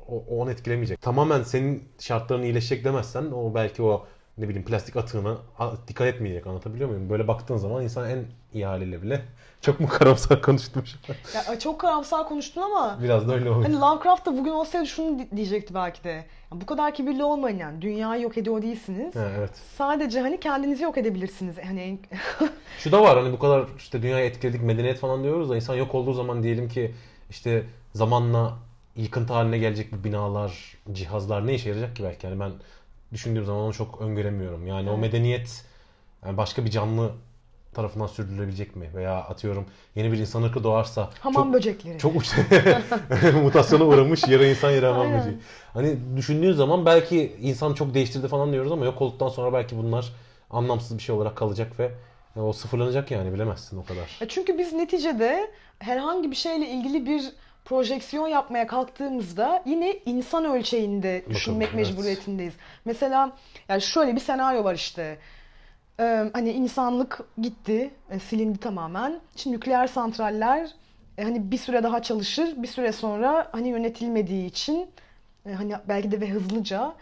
[0.07, 1.01] o, o onu etkilemeyecek.
[1.01, 5.37] Tamamen senin şartların iyileşecek demezsen o belki o ne bileyim plastik atığına
[5.87, 7.09] dikkat etmeyecek anlatabiliyor muyum?
[7.09, 9.21] Böyle baktığın zaman insan en iyi haliyle bile
[9.61, 11.51] çok mu karamsar konuştum şu an?
[11.53, 13.63] ya çok karamsar konuştun ama Biraz da öyle oldu.
[13.63, 16.09] Hani Lovecraft da bugün olsaydı şunu di- diyecekti belki de.
[16.53, 17.81] Ya bu kadar kibirli olmayın yani.
[17.81, 19.15] Dünyayı yok ediyor değilsiniz.
[19.15, 19.51] Ha, evet.
[19.77, 21.55] Sadece hani kendinizi yok edebilirsiniz.
[21.65, 21.99] Hani
[22.79, 25.95] Şu da var hani bu kadar işte dünyayı etkiledik medeniyet falan diyoruz da insan yok
[25.95, 26.95] olduğu zaman diyelim ki
[27.29, 27.63] işte
[27.93, 28.57] zamanla
[28.95, 32.51] yıkıntı haline gelecek bu binalar, cihazlar ne işe yarayacak ki belki yani ben
[33.13, 34.67] düşündüğüm zaman onu çok öngöremiyorum.
[34.67, 35.01] Yani o Evet.
[35.01, 35.65] medeniyet
[36.25, 37.11] yani başka bir canlı
[37.73, 38.89] tarafından sürdürülebilecek mi?
[38.95, 41.97] Veya atıyorum yeni bir insan ırkı doğarsa hamam çok, böcekleri.
[41.99, 42.31] çok uç
[43.43, 45.19] mutasyona uğramış yarı insan yarı hamam Aynen.
[45.19, 45.37] böceği.
[45.73, 50.13] Hani düşündüğün zaman belki insan çok değiştirdi falan diyoruz ama yok olduktan sonra belki bunlar
[50.49, 51.91] anlamsız bir şey olarak kalacak ve
[52.35, 54.17] ya o sıfırlanacak yani bilemezsin o kadar.
[54.21, 57.31] Ya Çünkü biz neticede herhangi bir şeyle ilgili bir
[57.65, 61.75] projeksiyon yapmaya kalktığımızda yine insan ölçeğinde düşünmek evet.
[61.75, 62.53] mecburiyetindeyiz.
[62.85, 63.31] Mesela
[63.69, 65.17] yani şöyle bir senaryo var işte.
[65.99, 69.19] Ee, hani insanlık gitti, e, silindi tamamen.
[69.35, 70.69] Şimdi nükleer santraller
[71.17, 74.89] e, hani bir süre daha çalışır, bir süre sonra hani yönetilmediği için
[75.45, 76.93] e, hani belki de ve hızlıca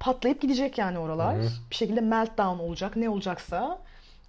[0.00, 1.36] patlayıp gidecek yani oralar.
[1.36, 1.48] Hı hı.
[1.70, 3.78] Bir şekilde meltdown olacak, ne olacaksa.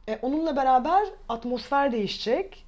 [0.07, 2.65] E, onunla beraber atmosfer değişecek.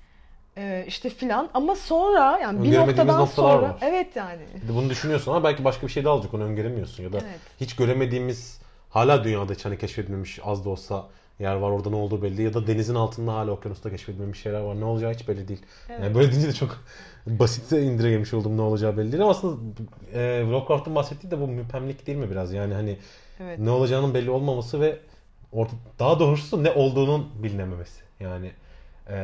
[0.58, 3.76] E, işte filan ama sonra yani bir noktadan sonra var.
[3.82, 4.42] evet yani.
[4.70, 7.40] Bunu düşünüyorsun ama belki başka bir şey de alacak onu öngöremiyorsun ya da Evet.
[7.60, 11.06] hiç göremediğimiz hala dünyada hiç hani keşfedilmemiş az da olsa
[11.40, 14.80] yer var orada ne olduğu belli ya da denizin altında hala okyanusta keşfedilmemiş şeyler var
[14.80, 15.62] ne olacağı hiç belli değil.
[15.90, 16.00] Evet.
[16.04, 16.84] Yani böyle deyince de çok
[17.28, 19.60] basite indirgemiş oldum ne olacağı belli değil ama aslında
[20.14, 22.98] e, Lovecraft'ın bahsettiği de bu müpemlik değil mi biraz yani hani
[23.44, 23.60] Evet.
[23.60, 25.00] ne olacağının belli olmaması ve
[25.52, 28.04] orta, daha doğrusu ne olduğunun bilinememesi.
[28.20, 28.52] Yani
[29.10, 29.16] e,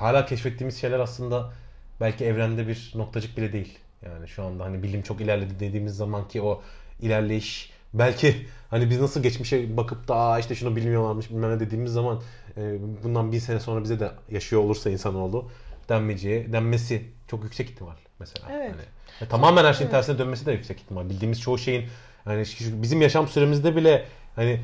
[0.00, 1.52] hala keşfettiğimiz şeyler aslında
[2.00, 3.78] belki evrende bir noktacık bile değil.
[4.04, 6.62] Yani şu anda hani bilim çok ilerledi dediğimiz zaman ki o
[7.00, 11.92] ilerleyiş belki hani biz nasıl geçmişe bakıp da Aa işte şunu bilmiyorlarmış bilmem ne dediğimiz
[11.92, 12.20] zaman
[12.56, 15.50] e, bundan bir sene sonra bize de yaşıyor olursa insanoğlu
[15.88, 18.46] denmeyeceği, denmesi çok yüksek ihtimal mesela.
[18.52, 18.70] Evet.
[18.70, 18.82] Hani,
[19.20, 19.90] e, tamamen her şeyin Evet.
[19.90, 21.10] tersine dönmesi de yüksek ihtimal.
[21.10, 21.86] Bildiğimiz çoğu şeyin
[22.24, 24.04] hani bizim yaşam süremizde bile
[24.36, 24.60] hani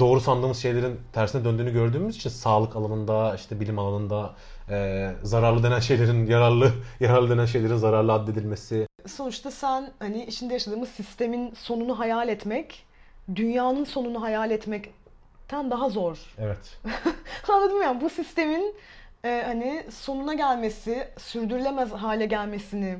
[0.00, 4.34] doğru sandığımız şeylerin tersine döndüğünü gördüğümüz için sağlık alanında işte bilim alanında
[4.70, 8.86] e, zararlı denen şeylerin yararlı yararlı denen şeylerin zararlı addedilmesi.
[9.06, 12.86] Sonuçta sen hani içinde yaşadığımız sistemin sonunu hayal etmek,
[13.34, 16.34] dünyanın sonunu hayal etmekten daha zor.
[16.38, 16.78] evet.
[17.48, 17.84] Anladın mı?
[17.84, 18.74] Yani bu sistemin
[19.24, 22.98] e, hani sonuna gelmesi, sürdürülemez hale gelmesini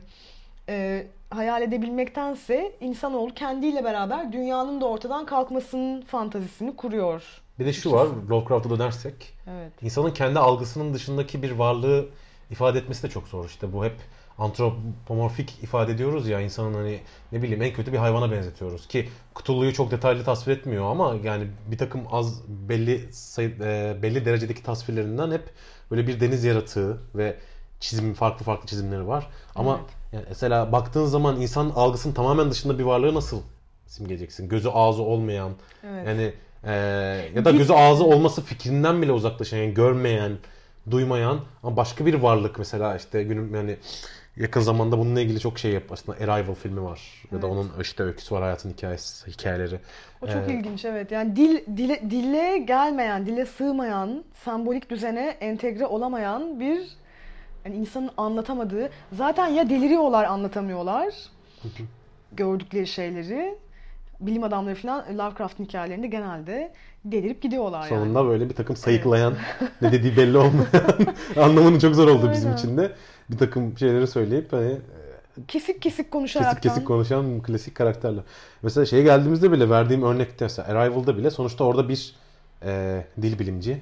[0.69, 7.23] e, hayal edebilmektense insanoğlu kendiyle beraber dünyanın da ortadan kalkmasının fantazisini kuruyor.
[7.59, 9.73] bir de şu var Lovecraft'a dönersek Evet.
[9.83, 12.07] insanın kendi algısının dışındaki bir varlığı
[12.51, 13.97] ifade etmesi de çok zor işte bu hep
[14.39, 17.01] antropomorfik ifade ediyoruz ya insanın hani
[17.33, 21.47] ne bileyim en kötü bir hayvana benzetiyoruz ki Cthulhu'yu çok detaylı tasvir etmiyor ama yani
[21.71, 25.43] bir takım az belli sayı, e, belli derecedeki tasvirlerinden hep
[25.91, 27.37] böyle bir deniz yaratığı ve
[27.81, 30.00] çizim farklı farklı çizimleri var ama Evet.
[30.13, 33.41] Yani mesela baktığın zaman insan algısının tamamen dışında bir varlığı nasıl
[33.87, 35.53] simgeleyeceksin gözü ağzı olmayan
[35.85, 36.07] Evet.
[36.09, 36.33] yani
[36.65, 36.73] e,
[37.35, 40.33] ya da gözü ağzı olması fikrinden bile uzaklaşan yani görmeyen,
[40.91, 43.77] duymayan ama başka bir varlık mesela işte günüm yani
[44.37, 47.01] yakın zamanda bununla ilgili çok şey yap aslında Arrival filmi var
[47.33, 47.57] ya da Evet.
[47.57, 49.81] onun işte öyküsü var hayatın hikayesi hikayeleri.
[50.23, 51.11] O çok Ee, ilginç evet.
[51.13, 56.81] Yani dil dile, dile gelmeyen, dile sığmayan, sembolik düzene entegre olamayan bir
[57.65, 58.91] yani insanın anlatamadığı.
[59.13, 61.15] Zaten ya deliriyorlar, anlatamıyorlar
[62.33, 63.59] gördükleri şeyleri.
[64.21, 66.73] Bilim adamları falan Lovecraft'ın hikayelerinde genelde
[67.05, 67.89] delirip gidiyorlar yani.
[67.89, 69.35] Sonunda böyle bir takım sayıklayan
[69.83, 72.93] ne dediği belli olmayan anlamını çok zor oldu bizim için de.
[73.31, 74.77] Bir takım şeyleri söyleyip hani
[75.49, 76.55] Kesik kesik konuşaraktan.
[76.55, 78.25] kesik kesik konuşan klasik karakterler.
[78.63, 82.15] Mesela şeye geldiğimizde bile verdiğim örnekte mesela Arrival'da bile sonuçta orada bir
[82.65, 83.81] e, dil bilimci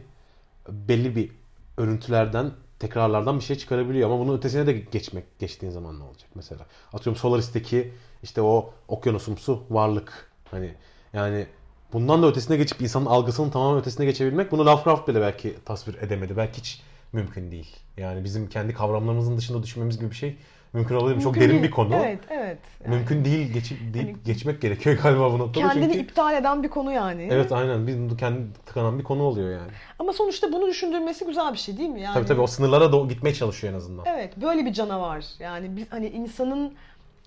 [0.69, 1.31] belli bir
[1.77, 6.67] örüntülerden tekrarlardan bir şey çıkarabiliyor ama bunun ötesine de geçmek geçtiğin zaman ne olacak mesela?
[6.93, 10.75] Atıyorum Solaris'teki işte o okyanusumsu varlık hani
[11.13, 11.47] yani
[11.93, 16.37] bundan da ötesine geçip insanın algısının tamamen ötesine geçebilmek bunu Lovecraft bile belki tasvir edemedi.
[16.37, 17.77] Belki hiç mümkün değil.
[17.97, 20.37] Yani bizim kendi kavramlarımızın dışında düşünmemiz gibi bir şey
[20.73, 21.21] mümkün olabilir.
[21.21, 21.63] Çok derin değil.
[21.63, 21.95] bir konu.
[21.97, 22.59] Evet, evet.
[22.85, 26.63] Yani Mümkün değil geçip deyip Hani- geçmek gerekiyor galiba bu noktada kendini çünkü iptal eden
[26.63, 27.29] bir konu yani.
[27.31, 29.71] evet aynen bir kendi tıkanan bir konu oluyor yani.
[29.99, 32.01] Ama sonuçta bunu düşündürmesi güzel bir şey değil mi?
[32.01, 34.05] Yani Tabii tabii o sınırlara da gitmeye çalışıyor en azından.
[34.07, 35.25] Evet, böyle bir canavar.
[35.41, 36.75] Yani biz hani insanın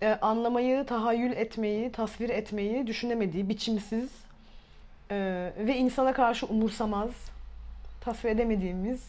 [0.01, 4.09] e, anlamayı, tahayyül etmeyi, tasvir etmeyi düşünemediği, biçimsiz
[5.11, 5.15] e,
[5.57, 7.09] ve insana karşı umursamaz,
[8.01, 9.03] tasvir edemediğimiz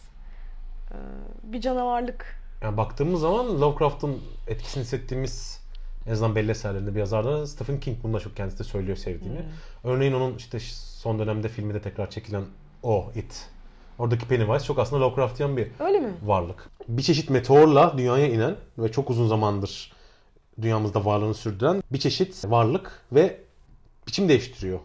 [0.90, 0.96] e,
[1.42, 2.41] bir canavarlık.
[2.62, 5.60] Yani baktığımız zaman Lovecraft'ın etkisini hissettiğimiz
[6.06, 8.96] en azından belli eserlerinde bir yazar da Stephen King bunu da çok kendisi de söylüyor
[8.96, 9.40] sevdiğini.
[9.84, 10.58] Örneğin onun işte
[11.00, 12.44] son dönemde filmi de tekrar çekilen
[12.82, 13.48] O, It.
[13.98, 16.14] Oradaki Pennywise çok aslında Lovecraftian bir Öyle mi?
[16.24, 16.70] varlık.
[16.88, 19.92] Bir çeşit meteorla dünyaya inen ve çok uzun zamandır
[20.62, 23.40] dünyamızda varlığını sürdüren bir çeşit varlık ve
[24.06, 24.78] biçim değiştiriyor.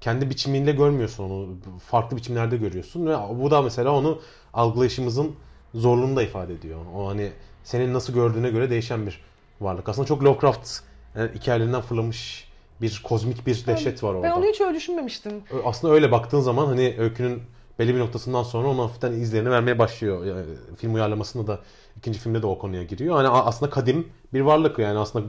[0.00, 1.48] Kendi biçiminle görmüyorsun onu.
[1.86, 4.20] Farklı biçimlerde görüyorsun ve bu da mesela onu
[4.54, 5.36] algılayışımızın
[5.74, 6.80] zorluğunu da ifade ediyor.
[6.96, 7.32] O hani
[7.64, 9.20] senin nasıl gördüğüne göre değişen bir
[9.60, 9.88] varlık.
[9.88, 10.70] Aslında çok Lovecraft
[11.16, 12.48] yani hikayelerinden fırlamış
[12.80, 14.22] bir kozmik bir dehşet var orada.
[14.22, 15.32] Ben onu hiç öyle düşünmemiştim.
[15.64, 17.42] Aslında öyle baktığın zaman hani öykünün
[17.78, 20.24] belli bir noktasından sonra onun hafiften izlerini vermeye başlıyor.
[20.26, 20.44] Yani
[20.76, 21.60] film uyarlamasında da
[21.96, 23.16] ikinci filmde de o konuya giriyor.
[23.16, 25.26] Hani aslında kadim bir varlık yani aslında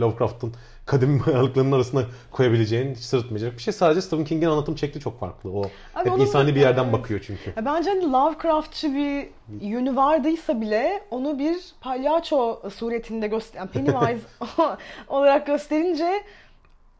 [0.00, 0.54] Lovecraft'ın
[0.86, 3.74] kadim varlıklarının arasına koyabileceğin, hiç sırıtmayacak bir şey.
[3.74, 5.50] Sadece Stephen King'in anlatım şekli çok farklı.
[5.50, 5.62] O
[5.94, 6.92] Abi hep insani bir yerden evet.
[6.92, 7.52] bakıyor çünkü.
[7.56, 9.26] Ya bence hani Lovecraftçı bir
[9.60, 14.26] yönü vardıysa bile onu bir palyaço suretinde göster yani Pennywise
[15.08, 16.22] olarak gösterince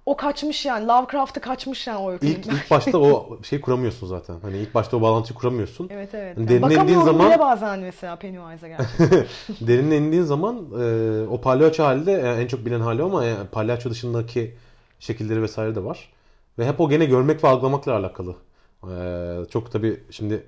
[0.06, 2.32] o kaçmış yani Lovecraft'ı kaçmış yani o öykünün.
[2.32, 4.36] İlk, ilk başta o şey kuramıyorsun zaten.
[4.42, 5.88] Hani ilk başta o bağlantıyı kuramıyorsun.
[5.92, 6.36] Evet evet.
[6.38, 9.26] Hani Yani bakamıyorum zaman- bile bazen mesela Pennywise'a gerçekten.
[9.66, 13.90] Derine indiğin zaman e, o palyaço halde e, en çok bilinen hali ama e, palyaço
[13.90, 14.54] dışındaki
[15.00, 16.12] şekilleri vesaire de var.
[16.58, 18.36] Ve hep o gene görmek ve algılamakla alakalı.
[18.90, 20.46] E, çok tabi şimdi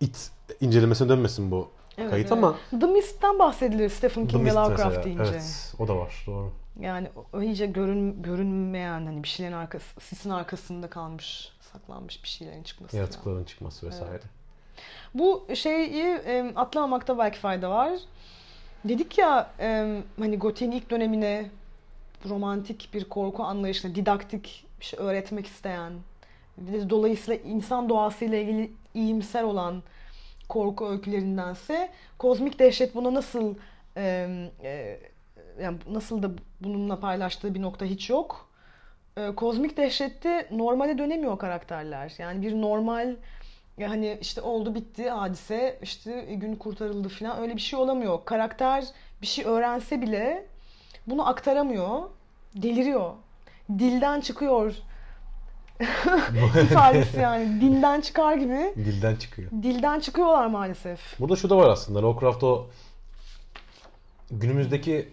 [0.00, 2.38] it incelemesine dönmesin bu Evet, kayıt evet.
[2.44, 5.22] ama The Mist'ten bahsedilir Stephen King ve Lovecraft deyince.
[5.30, 6.50] Evet o da var doğru.
[6.80, 7.08] Yani
[7.40, 12.96] iyice görün, görünmeyen hani bir şeylerin arkası, sisin arkasında kalmış, saklanmış bir şeylerin çıkması.
[12.96, 14.22] Yaratıkların çıkması vesaire.
[15.14, 17.92] Bu şeyi e, atlamamakta belki fayda var.
[18.84, 21.50] Dedik ya e, hani gotiğin ilk dönemine
[22.28, 25.92] romantik bir korku anlayışına, didaktik bir şey öğretmek isteyen
[26.58, 29.82] ve dolayısıyla insan doğasıyla ilgili iyimser olan
[30.48, 33.54] korku öykülerindense kozmik dehşet buna nasıl
[33.96, 34.28] e,
[34.62, 35.00] e,
[35.62, 38.48] yani nasıl da bununla paylaştığı bir nokta hiç yok.
[39.16, 42.12] E, kozmik dehşette normale dönemiyor karakterler.
[42.18, 43.16] Yani bir normal
[43.78, 48.24] ya hani işte oldu bitti hadise işte gün kurtarıldı falan öyle bir şey olamıyor.
[48.24, 48.84] Karakter
[49.22, 50.46] bir şey öğrense bile
[51.06, 52.00] bunu aktaramıyor.
[52.56, 53.10] Deliriyor.
[53.78, 54.74] Dilden çıkıyor.
[56.62, 59.50] ifadesi yani dinden çıkar gibi Dilden çıkıyor.
[59.50, 61.20] dilden çıkıyorlar maalesef.
[61.20, 62.02] Burada şu da var aslında.
[62.02, 62.66] Lovecraft o
[64.30, 65.08] günümüzdeki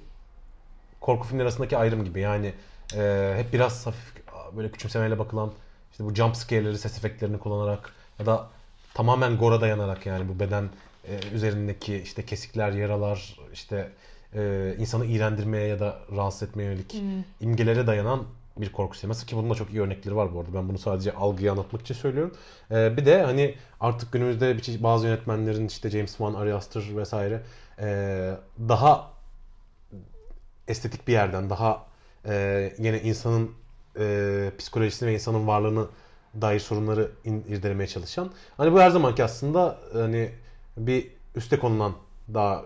[1.01, 2.19] korku filmleri arasındaki ayrım gibi.
[2.19, 2.53] Yani
[2.95, 4.13] e, hep biraz hafif
[4.55, 5.51] böyle küçümsemeyle bakılan
[5.91, 8.49] işte bu jump scare'leri, ses efektlerini kullanarak ya da
[8.93, 10.69] tamamen gore'a dayanarak yani bu beden
[11.07, 13.91] e, üzerindeki işte kesikler, yaralar, işte
[14.35, 16.95] e, insanı iğrendirmeye ya da rahatsız etmeye yönelik
[17.41, 18.23] imgelere dayanan
[18.57, 20.53] bir korku sineması ki bunun da çok iyi örnekleri var bu arada.
[20.53, 22.33] Ben bunu sadece algıyı anlatmak için söylüyorum.
[22.71, 27.41] Ee, bir de hani artık günümüzde bazı yönetmenlerin işte James Wan, Ari Aster vesaire
[27.79, 28.33] ee,
[28.69, 29.16] daha
[30.67, 31.85] estetik bir yerden daha
[32.25, 33.51] ee, yine insanın
[33.99, 35.85] ee, psikolojisini ve insanın varlığını
[36.41, 38.31] dair sorunları in- irdelemeye çalışan.
[38.57, 40.31] Hani bu her zamanki aslında hani
[40.77, 41.93] bir üste konulan
[42.33, 42.63] daha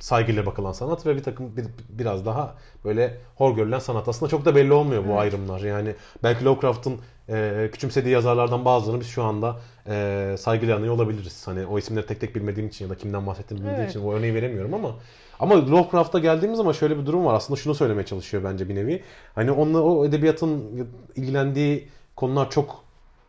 [0.00, 4.08] saygıyla bakılan sanat ve bir takım bir, biraz daha böyle hor görülen sanat.
[4.08, 5.18] Aslında çok da belli olmuyor bu Evet.
[5.20, 5.60] ayrımlar.
[5.60, 11.46] Yani belki Lovecraft'ın e, küçümsediği yazarlardan bazılarını biz şu anda e, saygıyla anıyor olabiliriz.
[11.46, 13.96] Hani o isimleri tek tek bilmediğim için ya da kimden bahsettiğimi bilmediğim Evet.
[13.96, 14.94] için o örneği veremiyorum ama
[15.40, 17.34] ama Lovecraft'a geldiğimiz zaman şöyle bir durum var.
[17.34, 19.02] Aslında şunu söylemeye çalışıyor bence bir nevi.
[19.34, 22.84] Hani onunla o edebiyatın ilgilendiği konular çok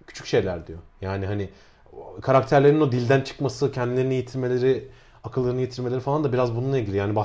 [0.07, 0.79] küçük şeyler diyor.
[1.01, 1.49] Yani hani
[2.21, 4.87] karakterlerin o dilden çıkması, kendilerini yitirmeleri,
[5.23, 6.97] akıllarını yitirmeleri falan da biraz bununla ilgili.
[6.97, 7.15] Yani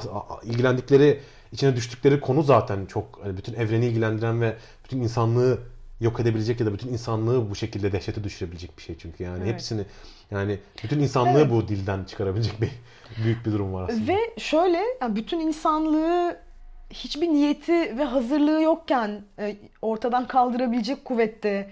[0.43, 1.21] ilgilendikleri,
[1.53, 5.59] içine düştükleri konu zaten çok hani bütün evreni ilgilendiren ve bütün insanlığı
[6.01, 9.53] yok edebilecek ya da bütün insanlığı bu şekilde dehşete düşürebilecek bir şey çünkü yani Evet.
[9.53, 9.83] hepsini
[10.31, 11.51] yani bütün insanlığı Evet.
[11.51, 12.71] bu dilden çıkarabilecek bir
[13.25, 14.13] büyük bir durum var aslında.
[14.13, 16.37] Ve şöyle yani bütün insanlığı
[16.91, 21.71] hiçbir niyeti ve hazırlığı yokken e, ortadan kaldırabilecek kuvvette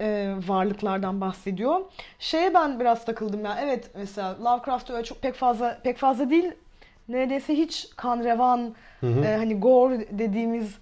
[0.00, 1.80] e, varlıklardan bahsediyor.
[2.18, 3.58] Şeye ben biraz takıldım ya.
[3.62, 6.50] Evet mesela Lovecraft'ta öyle çok pek fazla pek fazla değil.
[7.08, 10.74] Neredeyse hiç kan revan e, hani gore dediğimiz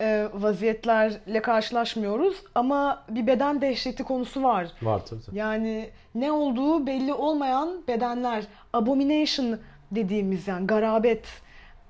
[0.00, 4.66] e, vaziyetlerle karşılaşmıyoruz ama bir beden dehşeti konusu var.
[4.82, 5.38] Var tabii.
[5.38, 9.58] Yani ne olduğu belli olmayan bedenler, abomination
[9.90, 11.26] dediğimiz yani garabet,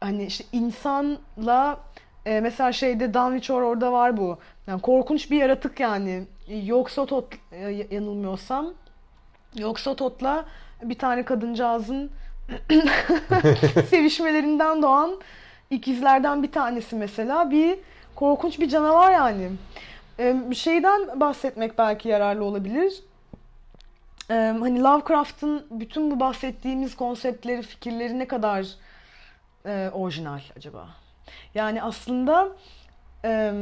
[0.01, 1.81] hani işte insanla
[2.27, 4.39] e, mesela şeyde Dunwich orada var bu.
[4.67, 6.23] Yani korkunç bir yaratık yani.
[6.49, 8.75] Yoksa tot e, yanılmıyorsam
[9.57, 10.45] Yoksa Tot'la
[10.83, 12.11] bir tane kadıncağızın
[13.91, 15.21] sevişmelerinden doğan
[15.71, 17.79] ikizlerden bir tanesi mesela bir
[18.17, 19.51] korkunç bir canavar yani.
[20.19, 23.03] Ee, şeyden bahsetmek belki yararlı olabilir.
[24.31, 28.67] Ee, hani Lovecraft'ın bütün bu bahsettiğimiz konseptleri, fikirleri ne kadar
[29.67, 30.89] e, orijinal acaba?
[31.55, 32.49] Yani aslında
[33.25, 33.53] e,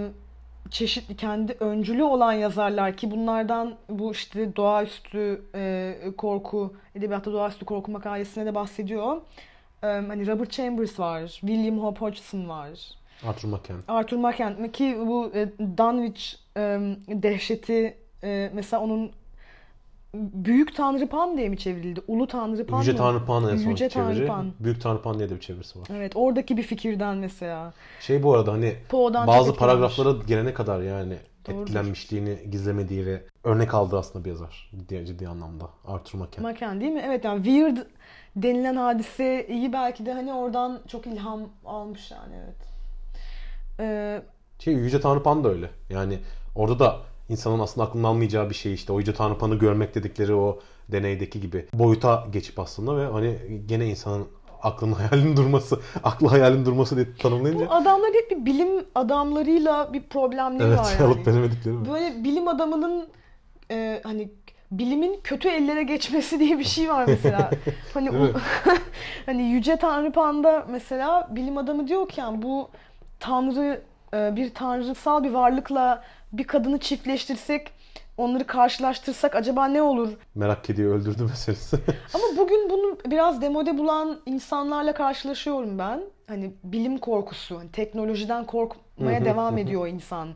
[0.71, 7.91] çeşitli kendi öncülü olan yazarlar ki bunlardan bu işte doğaüstü e, korku, edebiyatta doğaüstü korku
[7.91, 9.17] makalesine de bahsediyor.
[9.83, 13.02] E, hani Robert Chambers var, William Hope Hodgson var.
[13.27, 13.77] Arthur Machen.
[13.89, 15.49] Arthur Machen ki bu e,
[15.79, 16.61] Dunwich e,
[17.09, 19.13] dehşeti e, mesela onun
[20.15, 22.01] Büyük Tanrı Pan diye mi çevrildi?
[22.09, 22.99] Ulu Tanrı Pan Yüce mı?
[22.99, 24.15] Tanrı Pan en son Yüce çeviri.
[24.15, 24.53] Tanrı Pan.
[24.61, 25.89] Büyük Tanrı Pan diye de bir çevirisi var.
[25.91, 27.73] Evet oradaki bir fikirden mesela.
[28.01, 31.17] Şey bu arada hani Poe'dan bazı paragraflara gelene kadar yani
[31.47, 31.63] Doğrudur.
[31.63, 35.69] etkilenmişliğini gizlemediği ve örnek aldığı aslında bir yazar ciddi, ciddi anlamda.
[35.87, 36.43] Arthur Machen.
[36.43, 37.03] Maken değil mi?
[37.07, 37.77] Evet yani weird
[38.37, 42.72] denilen hadiseyi belki de hani oradan çok ilham almış yani evet.
[43.83, 44.23] Ee,
[44.59, 45.71] Şey Yüce Tanrı Pan da öyle.
[45.91, 46.19] Yani
[46.57, 46.97] orada da
[47.29, 50.59] insanın aslında aklının almayacağı bir şey işte o Yüce Tanrı Pan'ı görmek dedikleri o
[50.93, 54.27] deneydeki gibi boyuta geçip aslında ve hani gene insanın
[54.63, 60.03] aklının hayalinin durması, aklı hayalin durması diye tanımlayınca bu adamlar hep bir bilim adamlarıyla bir
[60.03, 61.09] problemleri evet var yani.
[61.09, 61.89] alıp denemedikleri mi?
[61.93, 63.09] Böyle bilim adamının
[63.71, 64.29] e, hani
[64.71, 67.51] bilimin kötü ellere geçmesi diye bir şey var mesela.
[67.95, 68.31] hani o-
[69.27, 72.71] hani Yüce Tanrı Pan'da mesela bilim adamı diyor ki yani bu
[73.23, 73.83] tanrı
[74.15, 77.71] e, bir tanrısal bir varlıkla bir kadını çiftleştirsek
[78.17, 80.09] onları karşılaştırsak acaba ne olur?
[80.35, 81.77] Merak kediyi öldürdü meselesi.
[82.15, 86.01] Ama bugün bunu biraz demode bulan insanlarla karşılaşıyorum ben.
[86.27, 90.29] Hani bilim korkusu, hani teknolojiden korkmaya devam ediyor insan.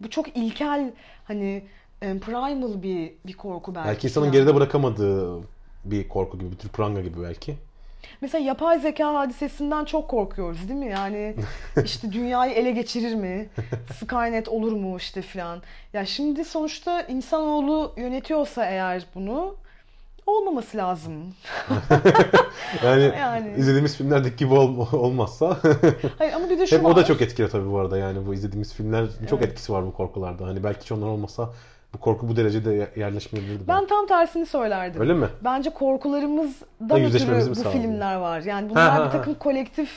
[0.00, 0.92] Bu çok ilkel
[1.24, 1.64] hani
[2.02, 3.88] e, primal bir bir korku belki.
[3.88, 5.40] belki insanın geride bırakamadığı
[5.84, 7.56] bir korku gibi, bir tür pranga gibi belki.
[8.20, 10.90] Mesela yapay zeka hadisesinden çok korkuyoruz değil mi?
[10.90, 11.34] Yani
[11.84, 13.48] işte dünyayı ele geçirir mi?
[14.00, 15.62] Skynet olur mu işte filan.
[15.92, 19.54] Ya şimdi sonuçta insanoğlu yönetiyorsa eğer bunu
[20.26, 21.12] olmaması lazım.
[22.84, 23.54] Yani, Yani.
[23.56, 25.56] izlediğimiz filmlerdeki gibi ol- olmazsa
[26.18, 26.90] Hayır ama bir de şu Hep var.
[26.90, 29.50] o da çok etkili tabii bu arada yani bu izlediğimiz filmler çok Evet.
[29.50, 30.46] etkisi var bu korkularda.
[30.46, 31.50] Hani belki hiç onlar olmasa
[31.94, 33.68] bu korku bu derecede ye- yerleşmeyebilirdi.
[33.68, 35.00] Ben tam tersini söylerdim.
[35.00, 35.26] Öyle mi?
[35.44, 37.72] Bence korkularımızdan Da ötürü bu sağlıyor?
[37.72, 38.40] filmler var.
[38.40, 39.10] Yani bunlar Ha, ha, bir ha.
[39.10, 39.90] takım kolektif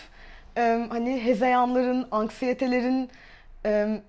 [0.58, 3.10] e, hani hezeyanların, anksiyetelerin
[3.66, 4.02] e,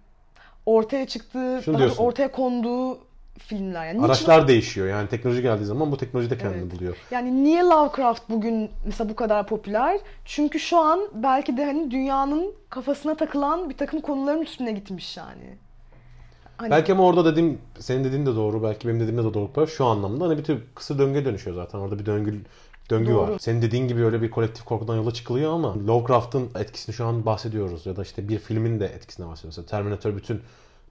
[0.66, 1.61] ortaya çıktığı,
[1.99, 2.99] ortaya konduğu
[3.39, 3.87] filmler.
[3.87, 4.89] Yani niçin- Araçlar değişiyor.
[4.89, 6.72] Yani teknoloji geldiği zaman bu teknoloji de kendini Evet.
[6.74, 6.97] buluyor.
[7.11, 9.99] Yani niye Lovecraft bugün mesela bu kadar popüler?
[10.24, 15.59] Çünkü şu an belki de hani dünyanın kafasına takılan bir takım konuların üstüne gitmiş yani.
[16.57, 19.66] Hani Belki ama orada dediğim, senin dediğin de doğru, belki benim dediğim de doğru.
[19.66, 21.78] Şu anlamda hani bir tür kısır döngüye dönüşüyor zaten.
[21.78, 22.40] Orada bir döngü
[22.90, 23.32] döngü Doğru.
[23.32, 23.38] var.
[23.38, 27.86] Senin dediğin gibi öyle bir kolektif korkudan yola çıkılıyor ama Lovecraft'ın etkisini şu an bahsediyoruz.
[27.86, 29.59] Ya da işte bir filmin de etkisine bahsediyoruz.
[29.59, 30.40] Mesela Terminator bütün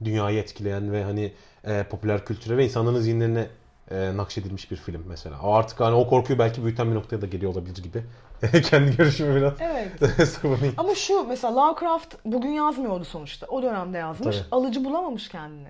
[0.04, 3.48] dünyayı etkileyen ve hani e, popüler kültüre ve insanların zihinlerine
[3.92, 5.42] e, nakşedilmiş bir film mesela.
[5.44, 8.04] O artık hani o korkuyu belki büyüten bir noktaya da geliyor olabilir gibi.
[8.70, 10.28] Kendi görüşümü biraz evet.
[10.30, 10.74] savunayım.
[10.78, 13.48] Ama şu mesela Lovecraft bugün yazmıyordu sonuçta.
[13.48, 14.38] O dönemde yazmış.
[14.38, 14.48] Tabii.
[14.52, 15.70] Alıcı bulamamış kendine.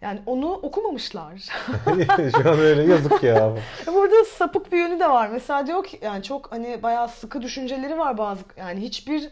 [0.00, 1.32] Yani onu okumamışlar.
[2.42, 3.52] şu an öyle yazık ya.
[3.86, 5.28] Burada sapık bir yönü de var.
[5.28, 8.40] Mesela diyor ki yani çok hani bayağı sıkı düşünceleri var bazı.
[8.56, 9.28] Yani hiçbir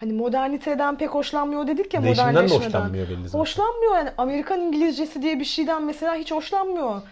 [0.00, 2.66] hani moderniteden pek hoşlanmıyor dedik ya Değişimden de modernleşmeden.
[2.66, 3.38] hoşlanmıyor belli zaten.
[3.38, 7.02] Hoşlanmıyor yani Amerikan İngilizcesi diye bir şeyden mesela hiç hoşlanmıyor.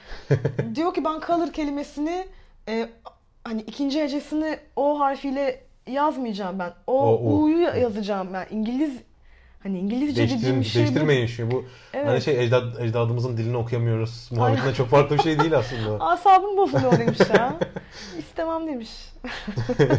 [0.74, 2.26] diyor ki ben color kelimesini
[2.68, 2.88] e,
[3.44, 6.72] hani ikinci hecesini o harfiyle yazmayacağım ben.
[6.86, 7.42] O, O.
[7.42, 8.46] U'yu yazacağım ben.
[8.50, 8.96] İngiliz
[9.62, 10.86] hani İngilizce dediğim Değiştirin, bir şey bu.
[10.86, 11.50] değiştirmeyin şu.
[11.50, 12.06] Bu Evet.
[12.08, 14.28] hani şey ecdad, ecdadımızın dilini okuyamıyoruz.
[14.32, 16.04] Muhabbetinden çok farklı bir şey değil aslında.
[16.04, 17.58] Asabım bozuluyor demiş ya.
[18.18, 18.90] İstemem demiş.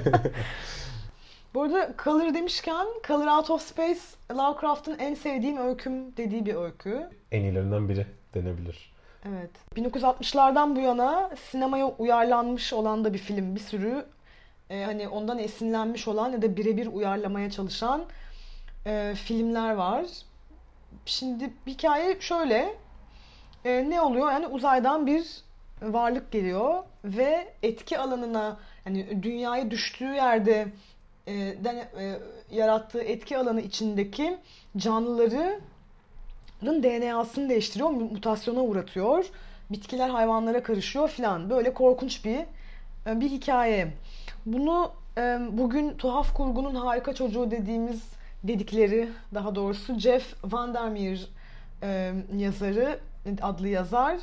[1.54, 4.00] Bu arada Color demişken Color Out of Space
[4.32, 7.10] Lovecraft'ın en sevdiğim öyküm dediği bir öykü.
[7.32, 8.93] en iyilerinden biri denebilir.
[9.30, 9.50] Evet.
[9.76, 13.56] 1960'lardan bu yana sinemaya uyarlanmış olan da bir film.
[13.56, 14.06] Bir sürü
[14.70, 18.06] e, hani ondan esinlenmiş olan ya da birebir uyarlamaya çalışan
[18.86, 20.06] e, filmler var.
[21.06, 22.76] Şimdi hikaye şöyle.
[23.66, 24.32] E, ne oluyor?
[24.32, 25.44] Yani uzaydan bir
[25.82, 30.68] varlık geliyor ve etki alanına yani dünyaya düştüğü yerde
[31.28, 32.20] e, de- e,
[32.56, 34.38] yarattığı etki alanı içindeki
[34.78, 35.60] canlıları
[36.66, 39.26] DNA'sını değiştiriyor, mutasyona uğratıyor.
[39.72, 41.50] Bitkiler hayvanlara karışıyor filan.
[41.50, 42.40] Böyle korkunç bir
[43.08, 43.94] e, bir hikaye.
[44.46, 48.04] Bunu e, bugün tuhaf kurgunun harika çocuğu dediğimiz
[48.44, 51.28] dedikleri daha doğrusu Jeff Vandermeer
[51.84, 53.00] e, yazarı
[53.42, 54.18] adlı yazar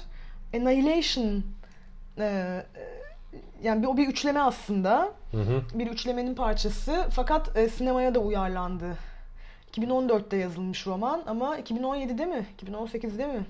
[0.54, 1.42] Annihilation
[3.62, 5.08] yani o bir üçleme aslında.
[5.30, 5.62] Hı hı.
[5.74, 8.96] Bir üçlemenin parçası fakat sinemaya da uyarlandı.
[9.76, 12.46] 2014'te yazılmış roman ama 2017'de mi?
[12.66, 13.40] 2018'de mi?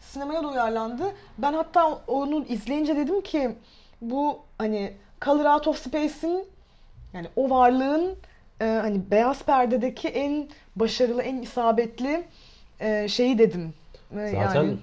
[0.00, 1.02] Sinemaya da uyarlandı.
[1.38, 3.50] Ben hatta onu izleyince dedim ki
[4.00, 4.92] bu hani
[5.24, 6.44] Color Out of Space'in
[7.12, 8.14] yani o varlığın
[8.60, 12.24] e, hani beyaz perdedeki en başarılı, en isabetli
[12.80, 13.74] e, şeyi dedim.
[14.18, 14.76] E, Zaten yani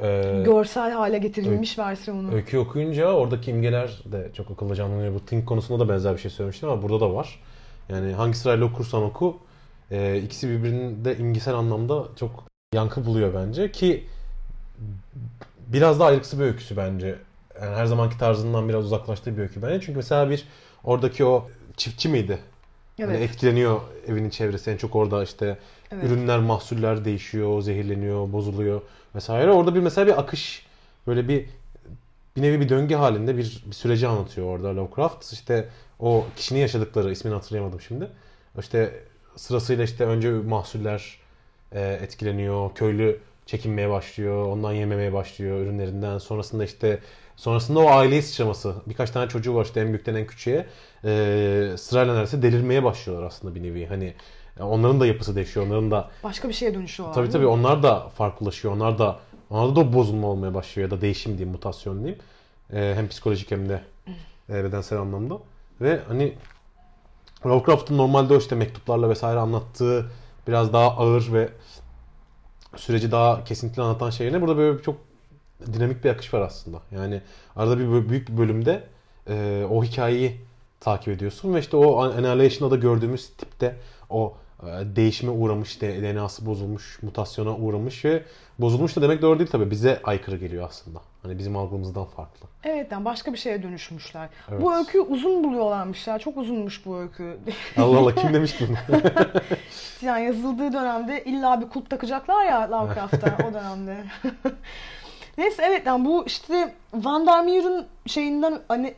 [0.00, 2.34] e, görsel hale getirilmiş versiyonu.
[2.34, 5.14] öykü okuyunca oradaki imgeler de çok akılda canlanıyor.
[5.14, 7.40] Bu Think konusunda da benzer bir şey söylemiştim ama burada da var.
[7.88, 9.36] Yani hangi sırayla okursan oku
[9.90, 14.06] e, ikisi birbirinde imgesel anlamda çok yankı buluyor bence ki
[15.66, 17.18] biraz da ayrıksı bir öyküsü bence.
[17.62, 19.80] Yani her zamanki tarzından biraz uzaklaştığı bir öykü bence.
[19.80, 20.44] Çünkü mesela bir
[20.84, 22.38] oradaki o çiftçi miydi?
[23.00, 23.30] Hani Evet.
[23.30, 24.70] etkileniyor evinin çevresi.
[24.70, 25.58] En çok orada işte
[25.92, 26.04] Evet.
[26.04, 28.80] ürünler, mahsuller değişiyor, zehirleniyor, bozuluyor
[29.14, 29.50] vesaire.
[29.50, 30.66] Orada bir mesela bir akış,
[31.06, 31.46] böyle bir
[32.36, 35.32] bir nevi bir döngü halinde bir, bir süreci anlatıyor orada Lovecraft.
[35.32, 35.68] İşte
[36.00, 38.08] o kişinin yaşadıkları, ismini hatırlayamadım şimdi.
[38.58, 39.04] İşte
[39.36, 41.18] sırasıyla işte önce mahsuller
[41.72, 46.18] e, etkileniyor, köylü çekinmeye başlıyor, ondan yememeye başlıyor ürünlerinden.
[46.18, 47.00] Sonrasında işte
[47.36, 48.74] sonrasında o aileye sıçraması.
[48.86, 50.66] Birkaç tane çocuğu var işte en büyükten en küçüğe.
[51.04, 53.86] E, sırayla neredeyse delirmeye başlıyorlar aslında bir nevi.
[53.86, 54.14] Hani
[54.60, 57.14] e, onların da yapısı değişiyor, onların da Başka bir şeye dönüşüyorlar.
[57.14, 58.74] Tabii tabii onlar da farklılaşıyor.
[58.74, 59.18] Onlar da
[59.50, 62.18] onlarda da bozulma olmaya başlıyor ya da değişim diyeyim, mutasyon diyeyim.
[62.72, 63.80] Ee, hem psikolojik hem de
[64.48, 65.38] e, bedensel anlamda.
[65.80, 66.34] Ve hani
[67.46, 70.10] Lovecraft'ın normalde o işte mektuplarla vesaire anlattığı
[70.48, 71.48] biraz daha ağır ve
[72.76, 74.96] süreci daha kesintili anlatan şeyine burada böyle çok
[75.72, 76.80] dinamik bir akış var aslında.
[76.90, 77.22] Yani
[77.56, 78.84] arada bir büyük bir bölümde
[79.28, 80.40] e, o hikayeyi
[80.80, 83.76] takip ediyorsun ve işte o Annihilation'da da gördüğümüz tipte
[84.10, 84.34] o
[84.96, 88.22] değişime uğramış, DNA'sı bozulmuş, mutasyona uğramış ve
[88.58, 89.70] bozulmuş da demek doğru değil tabii.
[89.70, 90.98] Bize aykırı geliyor aslında.
[91.22, 92.48] Hani bizim algımızdan farklı.
[92.64, 94.28] Evet yani başka bir şeye dönüşmüşler.
[94.50, 94.62] Evet.
[94.62, 96.18] Bu öyküyü uzun buluyorlarmış ya.
[96.18, 97.36] Çok uzunmuş bu öykü.
[97.76, 99.00] Allah Allah kim demiş bunu?
[100.02, 103.96] yani yazıldığı dönemde illa bir kulp takacaklar ya Lovecraft'a o dönemde.
[105.38, 108.94] Neyse evet yani bu işte Van der Meer'in şeyinden hani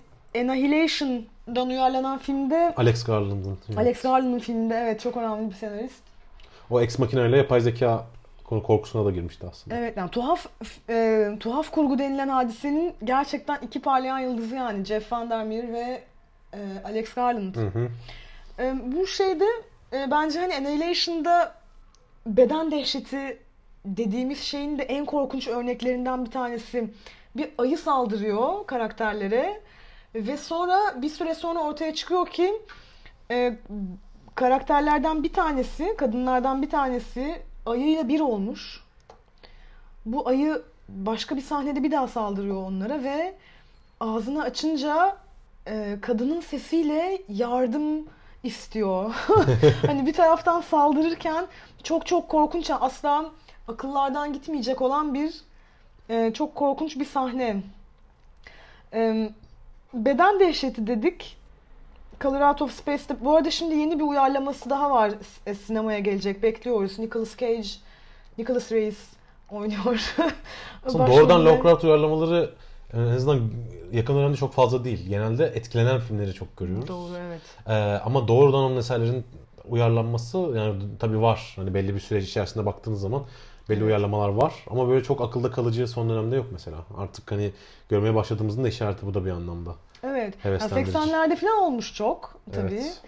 [1.48, 3.58] Annihilation'dan uyarlanan filmde Alex Garland'ın.
[3.76, 6.02] Alex Garland'ın filminde evet çok önemli bir senarist.
[6.70, 8.06] O Ex Machina ile yapay zeka
[8.44, 9.76] konu korkusuna da girmişti aslında.
[9.76, 10.46] Evet yani tuhaf
[10.88, 16.02] e, tuhaf kurgu denilen hadisenin gerçekten iki parlayan yıldızı yani Jeff Van der Meer ve
[16.52, 17.54] e, Alex Garland.
[17.54, 17.88] Hı hı.
[18.58, 19.46] E, bu şeyde
[19.92, 21.54] e, bence hani Annihilation'da
[22.26, 23.38] beden dehşeti
[23.84, 26.90] dediğimiz şeyin de en korkunç örneklerinden bir tanesi.
[27.36, 29.60] Bir ayı saldırıyor karakterlere
[30.26, 32.62] ve sonra bir süre sonra ortaya çıkıyor ki
[33.30, 33.58] e,
[34.34, 38.84] karakterlerden bir tanesi, kadınlardan bir tanesi ayıyla bir olmuş.
[40.06, 43.34] Bu ayı başka bir sahnede bir daha saldırıyor onlara ve
[44.00, 45.16] ağzını açınca
[45.66, 48.06] e, kadının sesiyle yardım
[48.42, 49.14] istiyor.
[49.86, 51.46] hani bir taraftan saldırırken
[51.82, 53.30] çok çok korkunç asla
[53.68, 55.34] akıllardan gitmeyecek olan bir
[56.08, 57.62] e, çok korkunç bir sahne.
[58.92, 59.30] E,
[59.94, 61.36] beden dehşeti dedik.
[62.20, 65.12] Color Out of Space'te bu arada şimdi yeni bir uyarlaması daha var
[65.46, 66.42] e, sinemaya gelecek.
[66.42, 66.98] Bekliyoruz.
[66.98, 67.68] Nicolas Cage,
[68.38, 68.98] Nicolas Reis
[69.50, 70.14] oynuyor.
[70.94, 71.44] Doğrudan.
[71.44, 72.50] Lovecraft uyarlamaları
[72.94, 73.50] en azından
[73.92, 75.08] yakın dönemde çok fazla değil.
[75.08, 76.88] Genelde etkilenen filmleri çok görüyoruz.
[76.88, 77.40] Doğru evet.
[77.66, 77.72] Ee,
[78.04, 79.24] ama doğrudan onun eserlerin
[79.68, 81.52] uyarlanması yani tabii var.
[81.56, 83.22] Hani belli bir süreç içerisinde baktığınız zaman
[83.68, 84.54] belli uyarlamalar var.
[84.70, 86.76] Ama böyle çok akılda kalıcı son dönemde yok mesela.
[86.96, 87.52] Artık hani
[87.88, 89.74] görmeye başladığımızın da işareti bu da bir anlamda.
[90.02, 90.34] Evet.
[90.44, 90.98] Heveslendirici.
[90.98, 92.74] 80'lerde falan olmuş çok tabii.
[92.74, 93.02] Evet.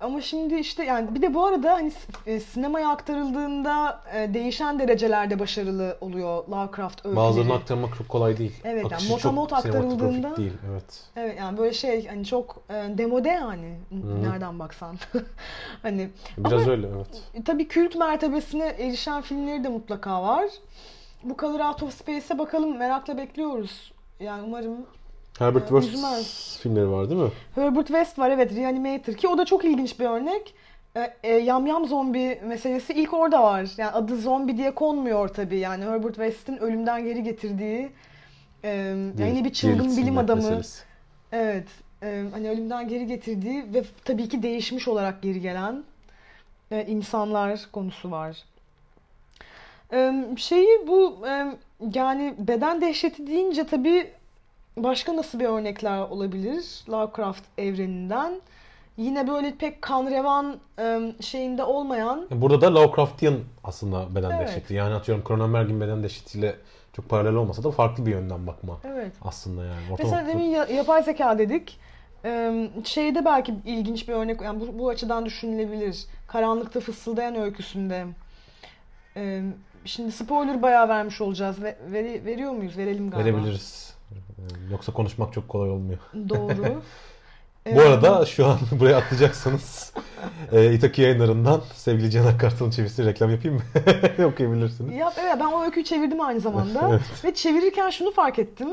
[0.00, 1.92] Ama şimdi işte yani bir de bu arada hani
[2.26, 7.16] e, sinemaya aktarıldığında e, değişen derecelerde başarılı oluyor Lovecraft öyküleri.
[7.16, 8.60] Bazılarını aktarmak çok kolay değil.
[8.64, 10.52] Evet, yani Akışı motamot aktarıldığında- değil.
[10.70, 11.04] Evet.
[11.16, 14.22] Evet yani böyle şey hani çok e, demode yani Hı.
[14.22, 14.96] nereden baksan.
[15.82, 17.44] hani Biraz Ama- öyle evet.
[17.44, 20.44] Tabii kült mertebesine erişen filmleri de mutlaka var.
[21.24, 23.92] Bu Color Out of Space'e bakalım merakla bekliyoruz.
[24.20, 24.86] Yani umarım
[25.38, 26.58] Herbert West üzmez.
[26.62, 27.30] filmleri var değil mi?
[27.54, 30.54] Herbert West var evet Reanimator ki o da çok ilginç bir örnek.
[30.96, 33.68] E, e, yam yam zombi meselesi ilk orada var.
[33.76, 35.58] Yani adı zombi diye konmuyor tabii.
[35.58, 37.90] Yani Herbert West'in ölümden geri getirdiği
[38.64, 38.70] e,
[39.18, 40.42] yani bir çılgın bilim adamı.
[40.42, 40.82] meselesi.
[41.32, 41.66] Evet.
[42.02, 45.84] e, hani ölümden geri getirdiği ve tabii ki değişmiş olarak geri gelen
[46.70, 48.44] e, insanlar konusu var.
[49.92, 51.56] E, şeyi bu e,
[51.94, 54.10] yani beden dehşeti deyince tabii
[54.76, 58.40] başka nasıl bir örnekler olabilir Lovecraft evreninden?
[58.96, 64.48] Yine böyle pek kan revan e, şeyinde olmayan Burada da Lovecraftian aslında beden Evet.
[64.48, 64.74] dehşeti.
[64.74, 66.56] Yani atıyorum Cronenberg'in beden dehşetiyle
[66.92, 69.12] çok paralel olmasa da farklı bir yönden bakma evet.
[69.22, 69.92] aslında yani.
[69.92, 71.78] Orta Mesela nokta- demin ya- yapay zeka dedik.
[72.84, 76.04] Şeyde belki ilginç bir örnek, yani bu, bu açıdan düşünülebilir.
[76.26, 78.06] Karanlıkta Fısıldayan öyküsünde.
[79.84, 81.62] Şimdi spoiler bayağı vermiş olacağız.
[81.62, 82.76] Ve, veri- veriyor muyuz?
[82.78, 83.28] Verelim galiba.
[83.28, 83.95] verebiliriz.
[84.12, 84.16] Ee,
[84.70, 85.98] Yoksa konuşmak çok kolay olmuyor.
[86.28, 86.56] Doğru.
[87.66, 89.92] Bu Ee, arada şu an buraya atlayacaksanız
[90.52, 93.62] e, İtaki yayınlarından sevgili Can Akkartal'ın çevirisi reklam yapayım mı?
[94.26, 94.94] Okuyabilirsiniz.
[94.96, 96.88] Ya, evet, ben o öyküyü çevirdim aynı zamanda.
[96.90, 97.24] Evet.
[97.24, 98.68] Ve çevirirken şunu fark ettim.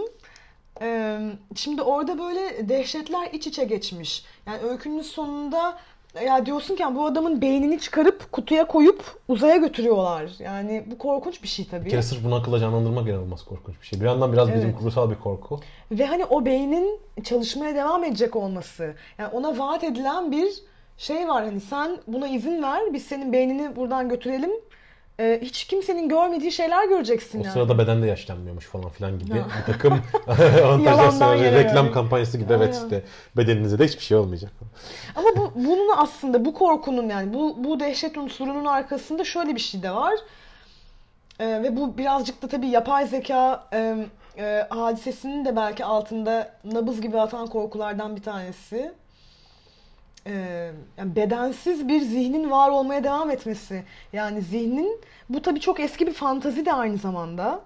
[0.81, 1.19] Ee,
[1.55, 4.25] şimdi orada böyle dehşetler iç içe geçmiş.
[4.47, 5.77] Yani öykünün sonunda
[6.21, 10.31] ya diyorsun ki bu adamın beynini çıkarıp kutuya koyup uzaya götürüyorlar.
[10.39, 11.85] Yani bu korkunç bir şey tabii.
[11.85, 13.99] Bir kere sırf bunu akılla canlandırmak inanılmaz korkunç bir şey.
[14.01, 14.75] Bir yandan biraz bilim Evet.
[14.75, 15.59] kurgusal bir korku.
[15.91, 18.93] Ve hani o beynin çalışmaya devam edecek olması.
[19.17, 20.49] Yani ona vaat edilen bir
[20.97, 21.43] şey var.
[21.45, 22.93] Hani sen buna izin ver.
[22.93, 24.51] Biz senin beynini buradan götürelim.
[25.19, 27.53] Ee, hiç kimsenin görmediği şeyler göreceksin O yani.
[27.53, 29.47] sırada beden de yaşlanmıyormuş falan filan gibi Ha.
[29.67, 29.93] bir takım
[30.27, 31.93] avantajlar Yalandan yere Reklam yani.
[31.93, 32.83] kampanyası gibi evet Aynen.
[32.83, 33.03] işte
[33.37, 34.51] bedeninize de hiçbir şey olmayacak.
[35.15, 39.83] Ama bu bunun aslında bu korkunun yani bu bu dehşet unsurunun arkasında şöyle bir şey
[39.83, 40.13] de var.
[41.39, 43.95] Ee, ve bu birazcık da tabii yapay zeka e,
[44.37, 48.93] e, hadisesinin de belki altında nabız gibi atan korkulardan bir tanesi.
[50.27, 53.83] Ee, yani bedensiz bir zihnin var olmaya devam etmesi.
[54.13, 57.61] Yani zihnin bu tabii çok eski bir fantazi de aynı zamanda.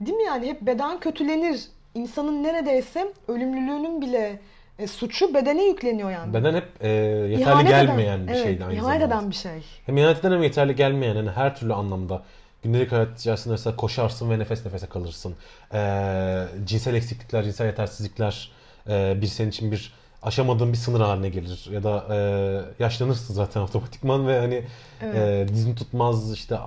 [0.00, 1.60] Değil mi yani hep beden kötülenir.
[1.94, 4.40] İnsanın neredeyse ölümlülüğünün bile
[4.78, 6.34] e, suçu bedene yükleniyor yani.
[6.34, 9.18] Beden hep e, yeterli İhanet gelmeyen eden, bir evet, şeydi aynı ihanet zamanda.
[9.18, 9.64] eden bir şey.
[9.86, 12.22] Hem ihanet eden hem yeterli gelmeyen hani her türlü anlamda.
[12.62, 15.34] Gündelik hayat içerisinde mesela koşarsın ve nefes nefese kalırsın.
[15.74, 18.52] Ee, cinsel eksiklikler, cinsel yetersizlikler
[18.88, 19.92] e, bir senin için bir
[20.24, 21.68] aşamadığın bir sınır haline gelir.
[21.72, 24.64] Ya da e, yaşlanırsın zaten otomatikman ve hani
[25.02, 25.16] Evet.
[25.50, 26.58] e, dizin tutmaz işte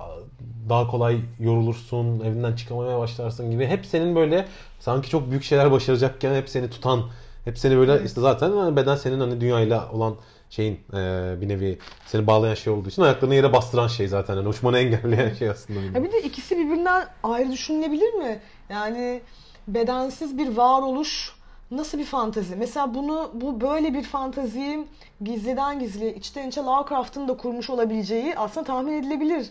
[0.68, 3.66] daha kolay yorulursun, evinden çıkamamaya başlarsın gibi.
[3.66, 4.46] Hep senin böyle
[4.80, 7.02] sanki çok büyük şeyler başaracakken hep seni tutan,
[7.44, 8.06] hep seni böyle Evet.
[8.06, 10.14] işte zaten hani beden senin hani dünyayla olan
[10.50, 14.36] şeyin e, bir nevi seni bağlayan şey olduğu için ayaklarını yere bastıran şey zaten.
[14.36, 15.80] Yani uçmanı engelleyen şey aslında.
[15.80, 16.04] Ha nevi.
[16.04, 18.40] bir de ikisi birbirinden ayrı düşünülebilir mi?
[18.70, 19.20] Yani
[19.68, 21.32] bedensiz bir varoluş
[21.70, 22.56] nasıl bir fantezi?
[22.56, 24.86] Mesela bunu bu böyle bir fanteziyi
[25.24, 29.46] gizliden gizliye içten içe Lovecraft'ın da kurmuş olabileceği aslında tahmin edilebilir.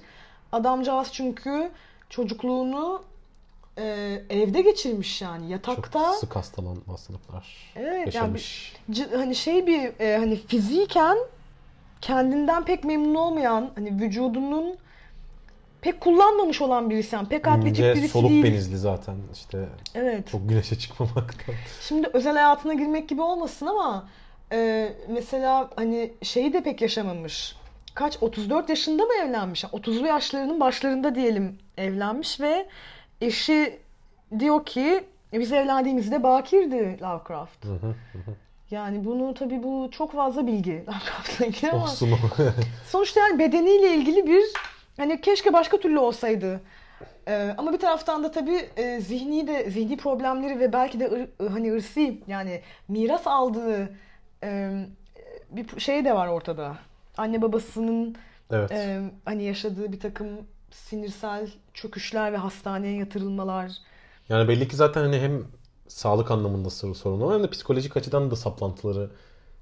[0.51, 1.69] Adamcağız çünkü
[2.09, 3.01] çocukluğunu
[3.77, 3.83] e,
[4.29, 5.99] evde geçirmiş yani yatakta.
[5.99, 8.73] Çok sık hastalanan hastalıklar Evet yani bir- yaşamış.
[9.15, 11.17] Hani şey bir e, hani fiziken
[12.01, 14.75] kendinden pek memnun olmayan hani vücudunun
[15.91, 18.43] pek kullanmamış olan birisi yani pek atletik İnce birisi soluk değil.
[18.43, 19.65] benizli zaten işte
[19.95, 20.27] Evet.
[20.31, 21.55] çok güneşe çıkmamaktan.
[21.81, 24.09] Şimdi özel hayatına girmek gibi olmasın ama
[24.51, 27.55] e, mesela hani şeyi de pek yaşamamış.
[27.93, 29.63] Kaç 34 yaşında mı evlenmiş?
[29.63, 32.65] Yani 30'lu yaşlarının başlarında diyelim evlenmiş ve
[33.21, 33.79] eşi
[34.39, 37.65] diyor ki "E, biz evlendiğimizde bakirdi Lovecraft.
[37.65, 37.95] Hı hı.
[38.71, 41.87] Yani bunu tabii bu çok fazla bilgi Lovecraft'la ilgili ama
[42.89, 44.43] sonuçta yani bedeniyle ilgili bir
[44.97, 46.61] hani keşke başka türlü olsaydı.
[47.27, 51.49] Ee, ama bir taraftan da tabii e, zihni de zihni problemleri ve belki de ır-
[51.49, 53.89] hani ırsi yani miras aldığı
[54.43, 54.71] e,
[55.51, 56.77] bir şey de var ortada.
[57.17, 58.15] Anne babasının
[58.51, 58.71] evet.
[58.71, 60.27] e, hani yaşadığı bir takım
[60.71, 63.71] sinirsel çöküşler ve hastaneye yatırılmalar.
[64.29, 65.43] Yani belli ki zaten hani hem
[65.87, 69.11] sağlık anlamında sor- sorunu var hem de psikolojik açıdan da saplantıları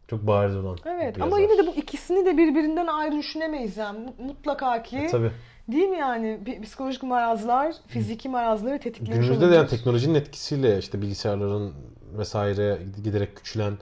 [0.07, 4.19] çok bariz olan Evet ama yine de bu ikisini de birbirinden ayrı düşünemeyiz yani Mut-
[4.19, 5.31] mutlaka ki E, tabii.
[5.67, 11.73] değil mi yani psikolojik marazlar fiziki marazları tetiklemiş Günümüzde de yani teknolojinin etkisiyle işte bilgisayarların
[12.17, 13.73] vesaire giderek küçülen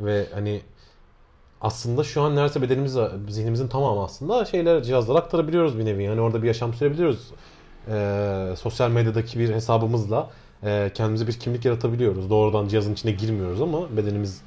[0.00, 0.60] ve hani
[1.60, 2.96] aslında şu an neredeyse bedenimiz,
[3.28, 6.02] zihnimizin tamamı aslında şeyler, cihazlara aktarabiliyoruz bir nevi.
[6.04, 7.30] Yani orada bir yaşam sürebiliyoruz.
[7.88, 10.30] Ee, sosyal medyadaki bir hesabımızla
[10.64, 12.30] e, kendimize bir kimlik yaratabiliyoruz.
[12.30, 14.42] Doğrudan cihazın içine girmiyoruz ama bedenimiz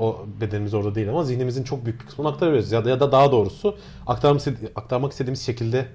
[0.00, 2.72] o bedenimiz orada değil ama zihnimizin çok büyük bir kısmını aktarabiliyoruz.
[2.72, 3.76] Ya da, ya da daha doğrusu
[4.76, 5.86] aktarmak istediğimiz şekilde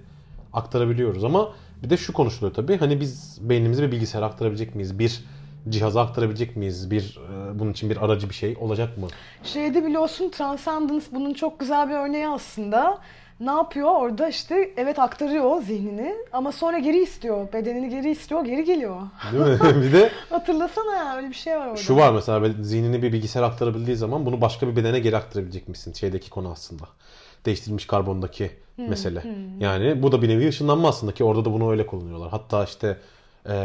[0.53, 1.23] aktarabiliyoruz.
[1.23, 1.49] Ama
[1.84, 2.77] bir de şu konuşuluyor tabii.
[2.77, 4.99] Hani biz beynimizi bir bilgisayara aktarabilecek miyiz?
[4.99, 5.23] Bir
[5.69, 6.91] cihaza aktarabilecek miyiz?
[6.91, 9.07] Bir e, bunun için bir aracı bir şey olacak mı?
[9.43, 12.97] Şeyde biliyorsun Transcendence bunun çok güzel bir örneği aslında.
[13.40, 17.54] Ne yapıyor orada işte evet aktarıyor zihnini ama sonra geri istiyor.
[17.54, 19.02] Bedenini geri istiyor geri geliyor.
[19.32, 19.60] Değil mi?
[19.84, 21.78] bir de Hatırlasana ya öyle bir şey var orada.
[21.78, 25.94] şu var mesela zihnini bir bilgisayara aktarabildiği zaman bunu başka bir bedene geri aktarabilecek misin?
[25.94, 26.84] Şeydeki konu aslında.
[27.46, 29.24] Değiştirilmiş karbondaki mesele.
[29.60, 32.30] Yani bu da bir nevi ışınlanma aslında ki orada da bunu öyle kullanıyorlar.
[32.30, 32.98] Hatta işte
[33.50, 33.56] e,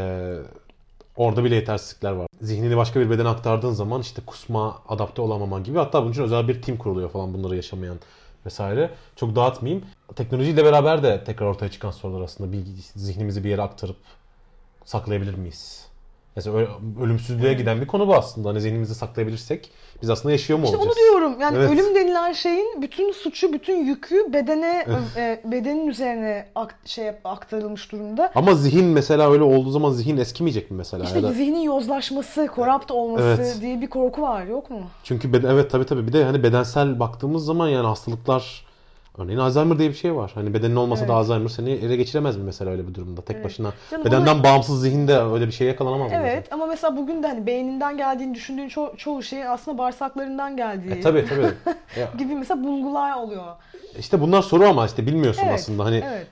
[1.16, 2.26] Orada bile yetersizlikler var.
[2.40, 6.48] Zihnini başka bir bedene aktardığın zaman işte kusma, adapte olamama gibi hatta bunun için özel
[6.48, 7.98] bir tim kuruluyor falan bunları yaşamayan
[8.46, 8.90] vesaire.
[9.16, 9.84] Çok dağıtmayayım.
[10.16, 12.52] Teknolojiyle beraber de tekrar ortaya çıkan sorular aslında.
[12.52, 12.64] Bir,
[12.96, 13.96] zihnimizi bir yere aktarıp
[14.84, 15.88] saklayabilir miyiz?
[16.36, 16.68] Mesela
[17.00, 18.48] ölümsüzlüğe giden bir konu bu aslında.
[18.48, 19.70] Hani zihnimizi saklayabilirsek
[20.02, 20.96] biz aslında yaşıyor mu İşte olacağız?
[20.98, 21.40] onu diyorum.
[21.40, 21.70] Yani Evet.
[21.70, 24.86] ölüm denilen şeyin bütün suçu, bütün yükü bedene
[25.16, 28.32] e, bedenin üzerine ak- şey aktarılmış durumda.
[28.34, 31.04] Ama zihin mesela öyle olduğu zaman zihin eskimeyecek mi mesela?
[31.04, 33.58] İşte Ya da- zihnin yozlaşması, korapt olması Evet.
[33.60, 34.80] diye bir korku var yok mu?
[35.04, 38.64] Çünkü beden, evet tabii tabii bir de hani bedensel baktığımız zaman yani hastalıklar
[39.18, 40.30] örneğin Alzheimer diye bir şey var.
[40.34, 41.16] Hani bedenin olmasa da Evet.
[41.16, 43.44] Alzheimer seni ele geçiremez mi mesela öyle bir durumda tek Evet.
[43.46, 43.72] başına?
[43.90, 46.16] Canım Bedenden ama- bağımsız zihinde öyle bir şeye yakalanamaz mı?
[46.20, 50.90] Evet ama mesela bugün de hani beyninden geldiğini düşündüğün ço- çoğu şeyin aslında bağırsaklarından geldiği
[50.92, 51.76] E, tabii tabii.
[52.18, 53.44] Gibi mesela bulgular oluyor.
[53.98, 55.84] işte bunlar soru ama işte bilmiyorsun Evet, aslında.
[55.84, 56.26] Hani evet.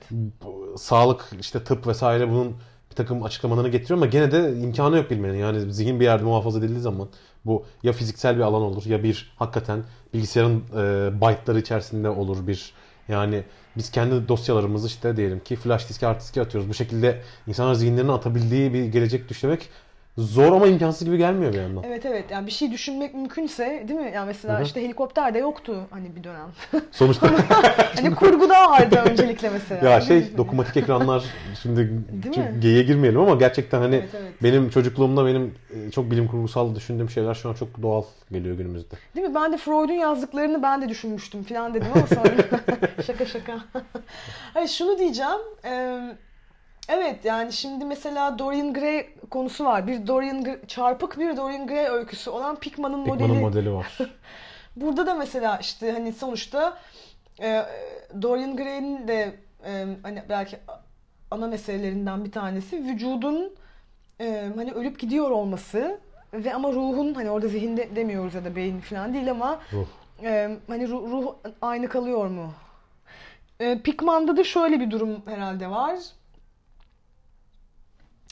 [0.77, 2.55] sağlık işte tıp vesaire bunun
[2.91, 5.37] bir takım açıklamalarını getiriyor ama gene de imkanı yok bilmenin.
[5.37, 7.07] Yani zihin bir yerde muhafaza edildiği zaman
[7.45, 9.83] bu ya fiziksel bir alan olur ya bir hakikaten
[10.13, 12.73] bilgisayarın e, byte'ları içerisinde olur bir
[13.07, 13.43] yani
[13.77, 16.69] biz kendi dosyalarımızı işte diyelim ki flash diske hard diske atıyoruz.
[16.69, 19.69] Bu şekilde insanlar zihinlerini atabildiği bir gelecek düşlemek
[20.17, 21.83] zor ama imkansız gibi gelmiyor bir yandan.
[21.83, 24.11] Evet evet yani bir şey düşünmek mümkünse değil mi?
[24.15, 24.63] Yani mesela Hı hı.
[24.63, 26.47] işte helikopter de yoktu hani bir dönem.
[26.91, 27.31] Sonuçta
[27.95, 29.89] hani kurguda vardı öncelikle mesela.
[29.89, 30.37] ya şey mi?
[30.37, 31.23] dokunmatik ekranlar
[31.61, 31.91] şimdi
[32.59, 34.33] geyiğe girmeyelim ama gerçekten hani Evet, evet.
[34.43, 38.95] benim çocukluğumda benim e, çok bilim kurgusal düşündüğüm şeyler şu an çok doğal geliyor günümüzde.
[39.15, 39.35] Değil mi?
[39.35, 42.33] Ben de Freud'un yazdıklarını ben de düşünmüştüm falan dedim ama sonra
[43.07, 43.53] şaka şaka.
[44.53, 45.39] Hayır şunu diyeceğim.
[45.65, 45.99] Ee,
[46.89, 49.87] evet yani şimdi mesela Dorian Gray konusu var.
[49.87, 53.17] Bir Dorian Gray- çarpık bir Dorian Gray öyküsü olan Pickman'ın modeli.
[53.17, 53.97] Pickman'ın modeli var.
[54.75, 56.77] Burada da mesela işte hani sonuçta
[57.41, 57.65] e,
[58.21, 60.57] Dorian Gray'in de e, hani belki
[61.31, 63.51] ana meselelerinden bir tanesi vücudun
[64.19, 65.99] e, hani ölüp gidiyor olması
[66.33, 69.85] ve ama ruhun hani orada zihinde demiyoruz ya da beyin falan değil ama Ruh.
[70.23, 72.53] e, hani ruh, ruh aynı kalıyor mu?
[73.59, 75.99] E, Pickman'da da şöyle bir durum herhalde var.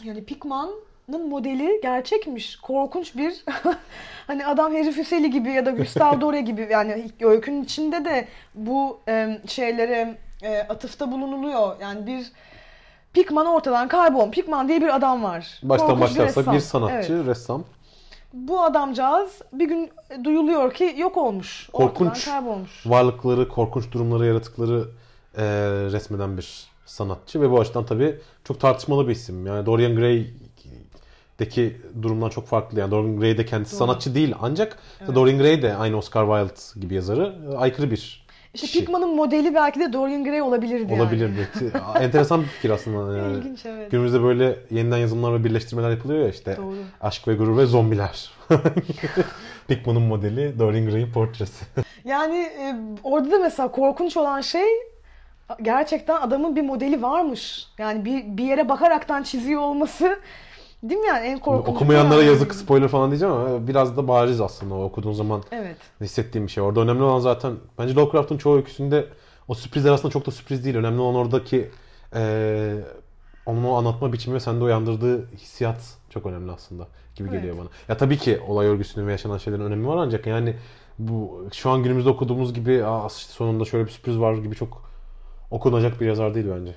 [0.03, 2.55] Yani Pickman'ın modeli gerçekmiş.
[2.55, 3.43] Korkunç bir
[4.27, 8.99] hani adam Harry Fuseli gibi ya da Gustave Dore gibi yani öykünün içinde de bu
[9.07, 11.75] e, şeylere e, atıfta bulunuluyor.
[11.81, 12.31] Yani bir
[13.13, 14.35] Pickman ortadan kaybolmuş.
[14.35, 15.59] Pickman diye bir adam var.
[15.63, 16.55] Baştan Korkunç başlarsak ressam.
[16.55, 17.27] bir sanatçı, Evet.
[17.27, 17.63] ressam.
[18.33, 19.91] Bu adamcağız bir gün
[20.23, 21.69] duyuluyor ki yok olmuş.
[21.73, 22.09] Korkunç.
[22.09, 22.83] Ortadan kaybolmuş.
[22.85, 24.85] Varlıkları, korkunç durumları, yaratıkları
[25.37, 25.43] e,
[25.91, 29.45] resmeden bir sanatçı ve bu açıdan tabii çok tartışmalı bir isim.
[29.47, 32.79] Yani Dorian Gray'deki durumdan çok farklı.
[32.79, 33.77] Yani Dorian Gray de kendisi Doğru.
[33.87, 35.15] sanatçı değil ancak Evet.
[35.15, 38.79] Dorian Gray de aynı Oscar Wilde gibi yazarı e, aykırı bir İşte kişi.
[38.79, 41.01] Pickman'ın modeli belki de Dorian Gray olabilirdi yani.
[41.01, 41.47] olabilirdi.
[41.99, 43.17] Enteresan bir fikir aslında.
[43.17, 43.37] Yani.
[43.37, 43.91] İlginç evet.
[43.91, 46.57] Günümüzde böyle yeniden yazımlar ve birleştirmeler yapılıyor ya işte.
[46.57, 46.75] Doğru.
[47.01, 48.31] Aşk ve gurur ve zombiler.
[49.67, 51.65] Pickman'ın modeli Dorian Gray'in portresi.
[52.05, 54.90] Yani e, orada da mesela korkunç olan şey
[55.61, 57.67] gerçekten adamın bir modeli varmış.
[57.77, 60.19] Yani bir, bir yere bakaraktan çiziyor olması
[60.83, 61.75] değil mi yani en korkunç.
[61.75, 62.29] Okumayanlara yani.
[62.29, 65.75] yazık spoiler falan diyeceğim ama biraz da bariz aslında o okuduğun zaman Evet.
[66.01, 66.63] hissettiğim bir şey.
[66.63, 69.05] Orada önemli olan zaten bence Lovecraft'ın çoğu öyküsünde
[69.47, 70.75] o sürprizler aslında çok da sürpriz değil.
[70.75, 71.71] Önemli olan oradaki
[72.15, 72.75] eee
[73.45, 75.77] onun o anlatma biçimi ve sende uyandırdığı hissiyat
[76.09, 77.39] çok önemli aslında gibi Evet.
[77.41, 77.67] geliyor bana.
[77.89, 80.55] Ya tabii ki olay örgüsünün ve yaşanan şeylerin önemi var ancak yani
[80.99, 84.90] bu şu an günümüzde okuduğumuz gibi Aa, işte sonunda şöyle bir sürpriz var gibi çok
[85.51, 86.71] okunacak bir yazar değil bence.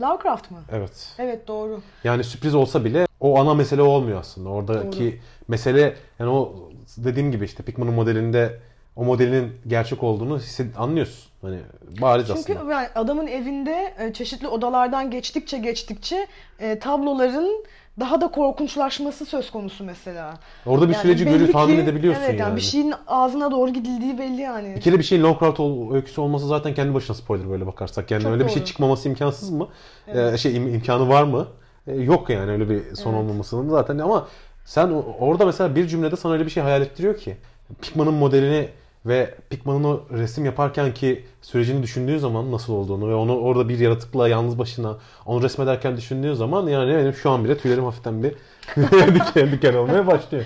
[0.00, 0.58] Lovecraft mı?
[0.72, 1.14] Evet.
[1.18, 1.80] Evet doğru.
[2.04, 4.48] Yani sürpriz olsa bile o ana mesele olmuyor aslında.
[4.48, 8.60] Oradaki mesele yani o dediğim gibi işte Pickman'ın modelinde
[8.96, 10.40] o modelin gerçek olduğunu
[10.76, 11.32] anlıyorsun.
[11.42, 11.58] Hani
[12.00, 12.72] bariz Çünkü aslında.
[12.72, 16.26] yani adamın evinde e, çeşitli odalardan geçtikçe geçtikçe
[16.58, 17.64] e, tabloların
[18.00, 20.34] daha da korkunçlaşması söz konusu mesela.
[20.66, 22.56] Orada bir Yani süreci görüp tahmin edebiliyorsun evet, yani.
[22.56, 24.74] bir şeyin ağzına doğru gidildiği belli yani.
[24.76, 28.10] Bir kere bir şeyin Lovecraft ol- öyküsü olması zaten kendi başına spoiler böyle bakarsak.
[28.10, 28.66] Yani Çok öyle bir şey doğru.
[28.66, 29.68] çıkmaması imkansız mı?
[30.08, 30.34] Evet.
[30.34, 31.46] Ee, şey im- imkanı var mı?
[31.86, 33.22] Ee, yok yani öyle bir son Evet.
[33.22, 34.28] olmamasının zaten ama
[34.64, 34.88] sen
[35.18, 37.36] orada mesela bir cümlede sana öyle bir şey hayal ettiriyor ki
[37.82, 38.68] Pickman'ın modelini
[39.06, 43.78] ve Pickman'ın o resim yaparken ki sürecini düşündüğün zaman nasıl olduğunu ve onu orada bir
[43.78, 48.34] yaratıkla yalnız başına onu resmederken düşündüğün zaman yani benim şu an bile tüylerim hafiften bir
[49.14, 50.44] diken diken olmaya başlıyor.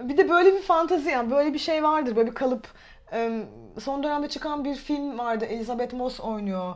[0.00, 2.66] Bir de böyle bir fantazi yani böyle bir şey vardır böyle bir kalıp.
[3.78, 6.74] Son dönemde çıkan bir film vardı Elizabeth Moss oynuyor.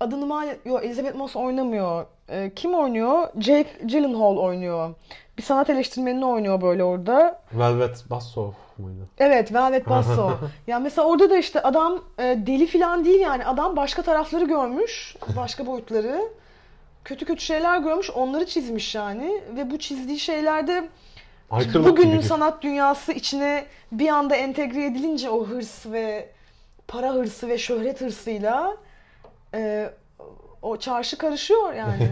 [0.00, 2.06] Adını mal yok Elizabeth Moss oynamıyor.
[2.28, 3.28] Ee, Kim oynuyor?
[3.38, 4.94] Jake Gyllenhaal oynuyor.
[5.38, 7.40] Bir sanat eleştirmenini oynuyor böyle orada.
[7.52, 9.08] Velvet Basso muydu?
[9.18, 10.32] Evet, Velvet Basso.
[10.66, 13.46] yani mesela orada da işte adam e, deli falan değil yani.
[13.46, 16.20] Adam başka tarafları görmüş, başka boyutları.
[17.04, 20.88] kötü kötü şeyler görmüş, onları çizmiş yani ve bu çizdiği şeylerde
[21.50, 22.22] Aykırılık bugünün gibi.
[22.22, 26.28] sanat dünyası içine bir anda entegre edilince o hırs ve
[26.88, 28.76] para hırsı ve şöhret hırsıyla
[29.54, 29.90] e,
[30.62, 32.08] o çarşı karışıyor yani.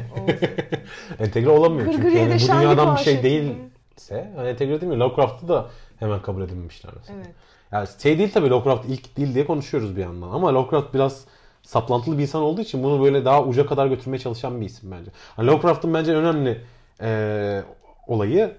[1.18, 5.00] Entegre olamıyor Gırgır çünkü yani bu dünyadan bir şey değilse hani entegre edilmiyor.
[5.00, 5.66] Lovecraft'ı da
[5.98, 7.18] hemen kabul edilmişler mesela.
[7.18, 7.34] evet.
[7.72, 11.24] Yani şey değil tabii Lovecraft ilk değil diye konuşuyoruz bir yandan ama Lovecraft biraz
[11.62, 15.10] saplantılı bir insan olduğu için bunu böyle daha uca kadar götürmeye çalışan bir isim bence.
[15.36, 16.60] Hani Lovecraft'ın bence en önemli
[17.02, 17.62] eee,
[18.06, 18.52] olayı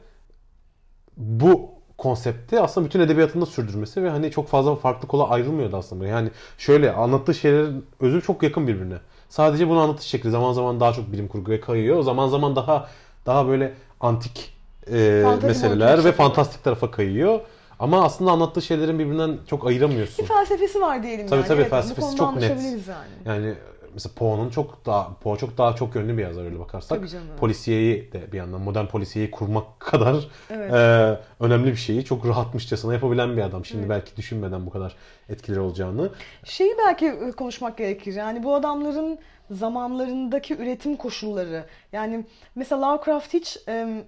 [1.18, 6.08] bu konsepti aslında bütün edebiyatında sürdürmesi ve hani çok fazla farklı kola ayrılmıyordu aslında.
[6.08, 8.98] Yani şöyle anlattığı şeylerin özü çok yakın birbirine.
[9.32, 12.01] Sadece bunu anlatış şekli zaman zaman daha çok bilim kurguya kayıyor.
[12.03, 12.89] Zaman zaman daha
[13.25, 14.53] daha böyle antik
[14.91, 17.39] e, Fantezi meseleler ve fantastik tarafa kayıyor.
[17.79, 20.23] Ama aslında anlattığı şeylerin birbirinden çok ayıramıyorsun.
[20.25, 21.47] Bir felsefesi var diyelim Tabii yani.
[21.47, 22.49] tabii, Evet, felsefesi çok net.
[22.49, 22.82] yani.
[23.25, 23.53] Yani
[23.94, 27.00] mesela Poe'nun çok daha Poe çok daha çok yönlü bir yazar öyle bakarsak.
[27.39, 30.74] Polisiyeyi de bir yandan modern polisiyeyi kurmak kadar Evet.
[30.74, 33.66] e, önemli bir şeyi çok rahatmışçasına yapabilen bir adam.
[33.66, 33.89] Şimdi Evet.
[33.89, 34.96] belki düşünmeden bu kadar
[35.30, 36.10] etkileri olacağını.
[36.44, 38.14] Şeyi belki konuşmak gerekir.
[38.14, 39.20] Yani bu adamların
[39.52, 41.66] zamanlarındaki üretim koşulları.
[41.92, 42.26] Yani
[42.56, 44.04] mesela Lovecraft hiç e,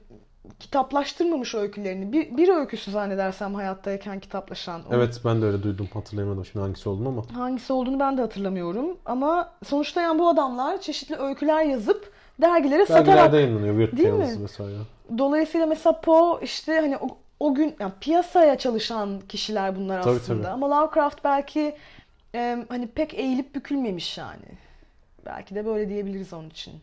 [0.60, 2.12] kitaplaştırmamış öykülerini.
[2.12, 4.82] Bir, bir öyküsü zannedersem hayattayken kitaplaşan.
[4.90, 5.90] Onun Evet ben de öyle duydum.
[5.94, 7.24] Hatırlayamadım şimdi hangisi olduğunu ama.
[7.34, 8.98] Hangisi olduğunu ben de hatırlamıyorum.
[9.06, 13.74] Ama sonuçta yani bu adamlar çeşitli öyküler yazıp dergilere satarak Dergilerde yayınlanıyor.
[13.80, 14.44] Weird Değil mi?
[14.44, 14.78] vesaire.
[15.18, 17.08] Dolayısıyla mesela Poe işte hani o,
[17.40, 20.44] o gün yani piyasaya çalışan kişiler bunlar Tabii, aslında.
[20.44, 20.54] tabii.
[20.54, 21.76] Ama Lovecraft belki
[22.36, 24.46] e, hani pek eğilip bükülmemiş yani.
[25.26, 26.74] Belki de böyle diyebiliriz onun için.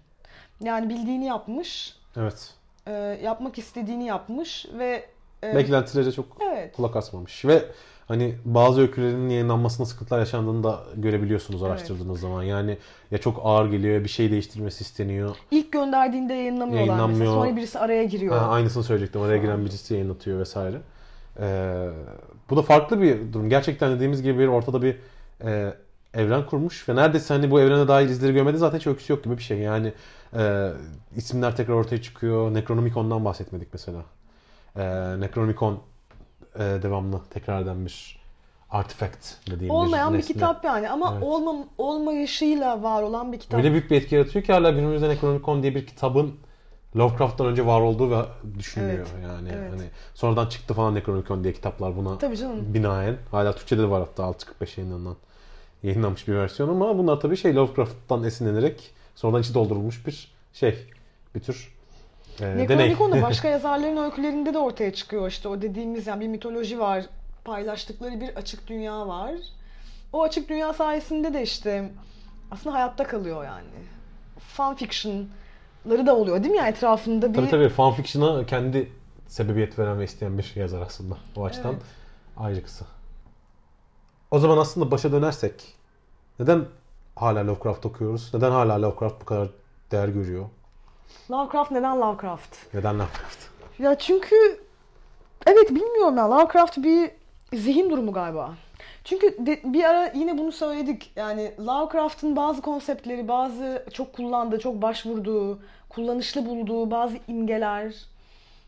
[0.63, 2.55] Yani bildiğini yapmış, Evet.
[2.91, 5.05] E, yapmak istediğini yapmış ve
[5.45, 6.77] e, Beklentilere çok evet.
[6.77, 7.45] kulak asmamış.
[7.45, 7.65] Ve
[8.09, 11.71] hani bazı öykülerin yayınlanmasında sıkıntılar yaşandığını da görebiliyorsunuz Evet.
[11.71, 12.43] araştırdığınız zaman.
[12.43, 12.79] Yani
[13.11, 15.37] ya çok ağır geliyor ya bir şey değiştirmesi isteniyor.
[15.51, 16.97] İlk gönderdiğinde yayınlamıyorlar mesela.
[17.03, 17.35] Yayınlanmıyor.
[17.35, 18.39] Sonra birisi araya giriyor.
[18.39, 19.21] Ha, aynısını söyleyecektim.
[19.21, 20.77] Oraya giren birisi yayınlatıyor vesaire.
[21.41, 21.89] Ee,
[22.51, 23.49] bu da farklı bir durum.
[23.51, 24.97] Gerçekten dediğimiz gibi bir ortada bir
[25.45, 25.75] e,
[26.15, 29.39] evren kurmuş ve neredeyse hani bu evrene dair izleri görmedi zaten hiç öyküsü yok gibi
[29.39, 29.59] bir şey.
[29.59, 29.93] Yani
[30.37, 30.71] e,
[31.17, 32.55] isimler tekrar ortaya çıkıyor.
[32.55, 34.03] Necronomicon'dan bahsetmedik mesela.
[34.77, 34.83] E,
[35.21, 35.79] Necronomicon
[36.55, 38.21] e, devamlı tekrar eden bir
[38.71, 41.23] artifact dediğim Olmayan bir kitap yani ama Evet.
[41.23, 43.59] olmam, olmayışıyla var olan bir kitap.
[43.59, 46.35] Öyle büyük bir etki yaratıyor ki hala günümüzde Necronomicon diye bir kitabın
[46.97, 48.17] Lovecraft'tan önce var olduğu ve
[48.59, 49.49] düşünülüyor Evet, yani.
[49.55, 49.71] evet.
[49.73, 49.83] Hani
[50.15, 52.75] sonradan çıktı falan Necronomicon diye kitaplar buna Tabii canım.
[52.75, 53.17] binaen.
[53.31, 55.17] Hala Türkçe'de de var hatta 645 yayınlanan
[55.83, 58.91] yayınlanmış bir versiyon ama bunlar tabii şey Lovecraft'tan esinlenerek
[59.21, 60.87] sonradan içi doldurulmuş bir şey.
[61.35, 61.75] Bir tür
[62.39, 62.67] e, deney.
[62.67, 67.05] Necronomicon başka yazarların öykülerinde de ortaya çıkıyor işte o dediğimiz yani bir mitoloji var.
[67.45, 69.33] Paylaştıkları bir açık dünya var.
[70.13, 71.91] O açık dünya sayesinde de işte
[72.51, 73.69] aslında hayatta kalıyor yani.
[74.39, 76.59] Fan fiction'ları da oluyor değil mi?
[76.59, 78.93] Yani etrafında bir Tabii tabii fanfiction'a kendi
[79.27, 81.17] sebebiyet veren ve isteyen bir yazar aslında.
[81.37, 81.83] O açıdan Evet.
[82.37, 82.85] ayrı kısa.
[84.31, 85.75] O zaman aslında başa dönersek
[86.39, 86.65] neden
[87.21, 88.35] hala Lovecraft okuyoruz?
[88.35, 89.49] Neden hala Lovecraft bu kadar
[89.91, 90.47] değer görüyor?
[91.31, 92.75] Lovecraft neden Lovecraft?
[92.75, 93.39] Neden Lovecraft?
[93.79, 94.37] Ya çünkü
[95.47, 97.11] evet bilmiyorum ya Lovecraft bir
[97.55, 98.55] zihin durumu galiba.
[99.05, 101.13] Çünkü de- bir ara yine bunu söyledik.
[101.17, 105.59] Yani Lovecraft'ın bazı konseptleri, bazı çok kullandığı, çok başvurduğu,
[105.89, 107.95] kullanışlı bulduğu bazı imgeler,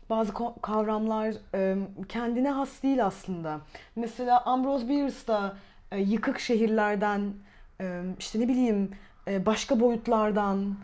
[0.09, 1.75] bazı kavramlar e,
[2.09, 3.59] kendine has değil aslında.
[3.95, 5.53] Mesela Ambrose Bierce da
[5.91, 7.33] e, yıkık şehirlerden,
[8.19, 8.91] işte ne bileyim
[9.27, 10.75] e, başka boyutlardan,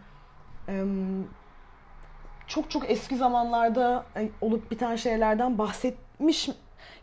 [2.47, 6.49] çok çok eski zamanlarda e, olup biten şeylerden bahsetmiş.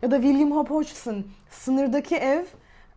[0.01, 2.45] Ya da William Hope Hodgson, Sınırdaki Ev,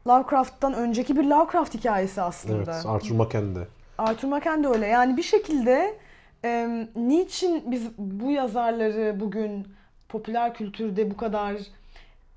[0.07, 2.73] Lovecraft'tan önceki bir Lovecraft hikayesi aslında.
[2.73, 3.69] Evet, Arthur Machen de.
[3.99, 4.87] Arthur Machen de öyle.
[4.87, 5.99] Yani bir şekilde
[6.45, 9.69] e, niçin biz bu yazarları bugün
[10.09, 11.57] popüler kültürde bu kadar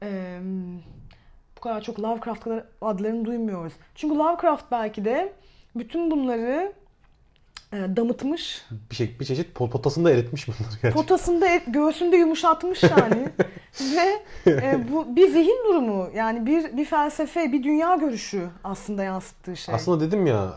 [0.03, 0.39] e,
[1.63, 3.73] kadar çok Lovecraft kadar adlarını duymuyoruz?
[3.95, 5.33] Çünkü Lovecraft belki de
[5.75, 6.73] bütün bunları
[7.73, 10.91] e, damıtmış, Bir, şey, bir çeşit pol- potasını da eritmiş bunlar gerçekten.
[10.93, 13.29] potasında et, göğsünde yumuşatmış yani.
[13.95, 19.57] Ve e, bu bir zihin durumu yani bir bir felsefe, bir dünya görüşü aslında yansıttığı
[19.57, 19.75] şey.
[19.75, 20.53] Aslında dedim ya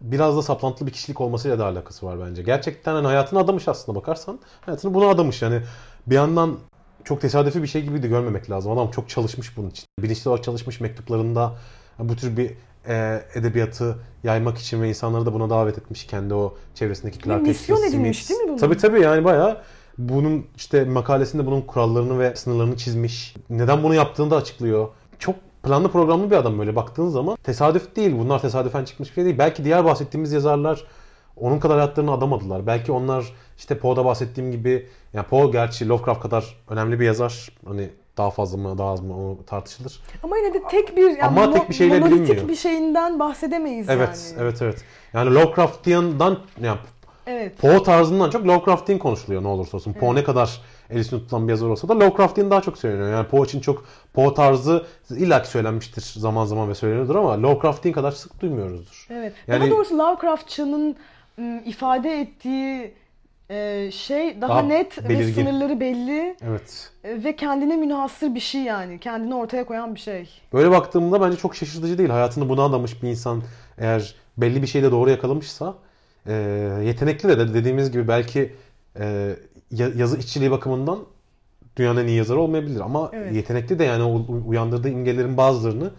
[0.00, 2.42] biraz da saplantılı bir kişilik olmasıyla da alakası var bence.
[2.42, 4.38] Gerçekten hani hayatını adamış aslında bakarsan.
[4.60, 5.60] Hayatını buna adamış yani.
[6.06, 6.56] Bir yandan
[7.04, 8.72] çok tesadüfi bir şey gibi de görmemek lazım.
[8.72, 9.84] Adam çok çalışmış bunun için.
[10.00, 11.52] Bilinçli olarak çalışmış mektuplarında
[11.98, 12.50] bu tür bir
[12.88, 16.06] e, edebiyatı yaymak için ve insanları da buna davet etmiş.
[16.06, 18.28] Kendi o çevresindeki Clark misyon Smith.
[18.28, 18.58] değil mi bunun?
[18.58, 19.62] Tabii tabii yani bayağı
[19.98, 23.34] bunun işte makalesinde bunun kurallarını ve sınırlarını çizmiş.
[23.50, 24.88] Neden bunu yaptığını da açıklıyor.
[25.18, 27.36] Çok planlı programlı bir adam böyle baktığın zaman.
[27.36, 28.18] Tesadüf değil.
[28.18, 29.38] Bunlar tesadüfen çıkmış bir şey değil.
[29.38, 30.84] Belki diğer bahsettiğimiz yazarlar
[31.36, 32.66] onun kadar hayatlarını adamadılar.
[32.66, 37.48] Belki onlar işte Poe'da bahsettiğim gibi yani Poe gerçi Lovecraft kadar önemli bir yazar.
[37.66, 40.00] Hani daha fazla mı daha az mı o tartışılır.
[40.22, 42.48] Ama yine de tek bir yani Ama tek bir şeyle monolitik bilinmiyor.
[42.48, 44.42] bir şeyinden bahsedemeyiz Evet, yani.
[44.42, 44.84] evet, evet.
[45.12, 46.78] Yani Lovecraftian'dan yani
[47.26, 47.58] Evet.
[47.58, 49.92] Poe tarzından çok Lovecraftian konuşuluyor ne olursa olsun.
[49.92, 50.60] Poe ne kadar
[50.90, 53.10] el üstünde tutulan bir yazar olsa da Lovecraftian daha çok söyleniyor.
[53.12, 53.84] Yani Poe için çok
[54.14, 59.06] Poe tarzı illaki söylenmiştir zaman zaman ve söyleniyordur ama Lovecraftian kadar sık duymuyoruzdur.
[59.10, 59.32] Evet.
[59.46, 60.96] Yani- Daha doğrusu Lovecraftçının
[61.64, 62.94] ifade ettiği
[63.50, 65.32] e, şey daha, Daha net ve belirgin.
[65.34, 66.90] sınırları belli Evet.
[67.04, 68.98] e, ve kendine münhasır bir şey yani.
[69.00, 70.28] Kendini ortaya koyan bir şey.
[70.52, 72.08] Böyle baktığımda bence çok şaşırtıcı değil.
[72.10, 73.42] Hayatını buna adamış bir insan
[73.78, 75.74] eğer belli bir şeyde doğru yakalamışsa
[76.26, 76.32] e,
[76.84, 78.54] yetenekli de, de dediğimiz gibi belki
[78.98, 79.36] e,
[79.70, 80.98] ya- yazı işçiliği bakımından
[81.76, 83.34] dünyanın en iyi yazarı olmayabilir ama Evet.
[83.34, 85.90] yetenekli de yani o uyandırdığı imgelerin bazılarını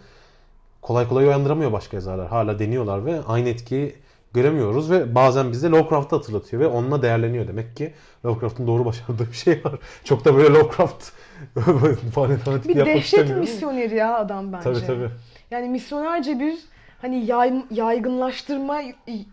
[0.82, 2.28] kolay kolay uyandıramıyor başka yazarlar.
[2.28, 3.94] Hala deniyorlar ve aynı etkiyi
[4.34, 7.48] göremiyoruz ve bazen bize Lovecraft'ı hatırlatıyor ve onunla değerleniyor.
[7.48, 7.92] Demek ki
[8.24, 9.74] Lovecraft'ın doğru başardığı bir şey var.
[10.04, 11.10] Çok da böyle Lovecraft
[12.14, 13.40] fanatik Bir yapmak dehşet istemiyorum.
[13.40, 14.64] misyoneri ya adam bence.
[14.64, 15.10] Tabii tabii.
[15.50, 16.54] Yani misyonerce bir
[17.06, 18.82] hani yay, yaygınlaştırma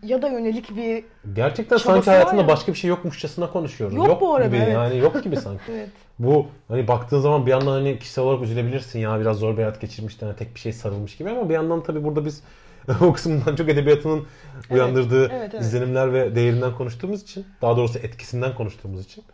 [0.02, 1.04] ya da yönelik bir
[1.34, 2.48] Gerçekten sanki hayatında ya.
[2.48, 3.96] başka bir şey yokmuşçasına konuşuyoruz.
[3.96, 4.72] Yok bu arada, gibi evet.
[4.72, 5.62] yani yok gibi sanki.
[5.72, 5.88] evet.
[6.18, 9.80] Bu hani baktığın zaman bir yandan hani kişisel olarak üzülebilirsin ya biraz zor bir hayat
[9.80, 12.42] geçirmiş de hani tek bir şey sarılmış gibi ama bir yandan tabii burada biz
[13.00, 14.26] o kısımdan çok edebiyatının
[14.70, 15.60] uyandırdığı evet, evet.
[15.60, 19.24] izlenimler ve değerinden konuştuğumuz için daha doğrusu etkisinden konuştuğumuz için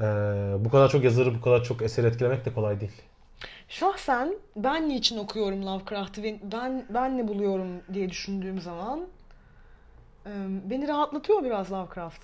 [0.00, 0.06] eee,
[0.58, 3.02] bu kadar çok yazarı bu kadar çok eser etkilemek de kolay değil.
[3.72, 9.00] Şahsen ben niçin okuyorum Lovecraft'ı ve ben ben ne buluyorum diye düşündüğüm zaman
[10.64, 12.22] beni rahatlatıyor biraz Lovecraft.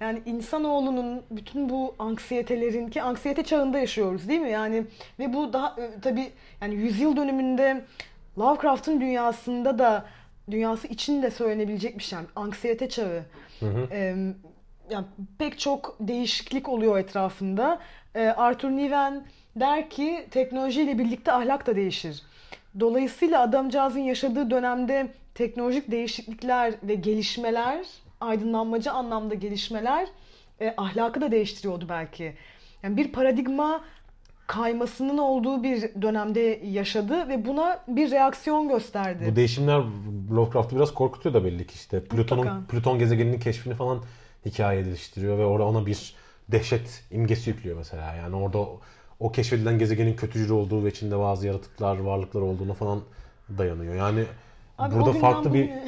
[0.00, 4.50] Yani insanoğlunun bütün bu anksiyetelerin ki anksiyete çağında yaşıyoruz değil mi?
[4.50, 4.84] Yani
[5.18, 7.84] ve bu daha tabii yani yüzyıl dönümünde
[8.38, 10.04] Lovecraft'ın dünyasında da
[10.50, 12.16] dünyası için de söylenebilecek bir şey.
[12.16, 13.24] Yani anksiyete çağı.
[13.90, 14.16] E,
[14.90, 15.06] yani
[15.38, 17.80] pek çok değişiklik oluyor etrafında.
[18.14, 19.24] E, Arthur Niven
[19.56, 22.22] der ki teknolojiyle birlikte ahlak da değişir.
[22.80, 27.86] Dolayısıyla adamcağızın yaşadığı dönemde teknolojik değişiklikler ve gelişmeler,
[28.20, 30.08] aydınlanmacı anlamda gelişmeler
[30.60, 32.34] e, ahlakı da değiştiriyordu belki.
[32.82, 33.84] Yani bir paradigma
[34.46, 39.26] kaymasının olduğu bir dönemde yaşadı ve buna bir reaksiyon gösterdi.
[39.30, 39.82] Bu değişimler
[40.30, 42.04] Lovecraft'ı biraz korkutuyor da belli ki işte.
[42.04, 42.64] Plüton'un.
[42.64, 44.02] Plüton gezegeninin keşfini falan
[44.46, 46.14] hikaye ediliştiriyor ve orada ona bir
[46.48, 48.14] dehşet imgesi yüklüyor mesela.
[48.14, 48.66] Yani orada
[49.20, 53.00] o, keşfedilen gezegenin kötücül olduğu ve içinde bazı yaratıklar, varlıklar olduğunu falan
[53.58, 53.94] dayanıyor.
[53.94, 54.24] Yani
[54.78, 55.84] Abi burada farklı bir bugüne-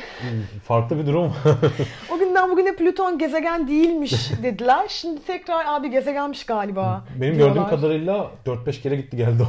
[0.64, 1.32] farklı bir durum.
[2.14, 4.84] O günden bugüne Plüton gezegen değilmiş dediler.
[4.88, 7.04] Şimdi tekrar abi gezegenmiş galiba.
[7.20, 7.54] Benim diyorlar.
[7.54, 9.46] gördüğüm kadarıyla 4-5 kere gitti geldi o.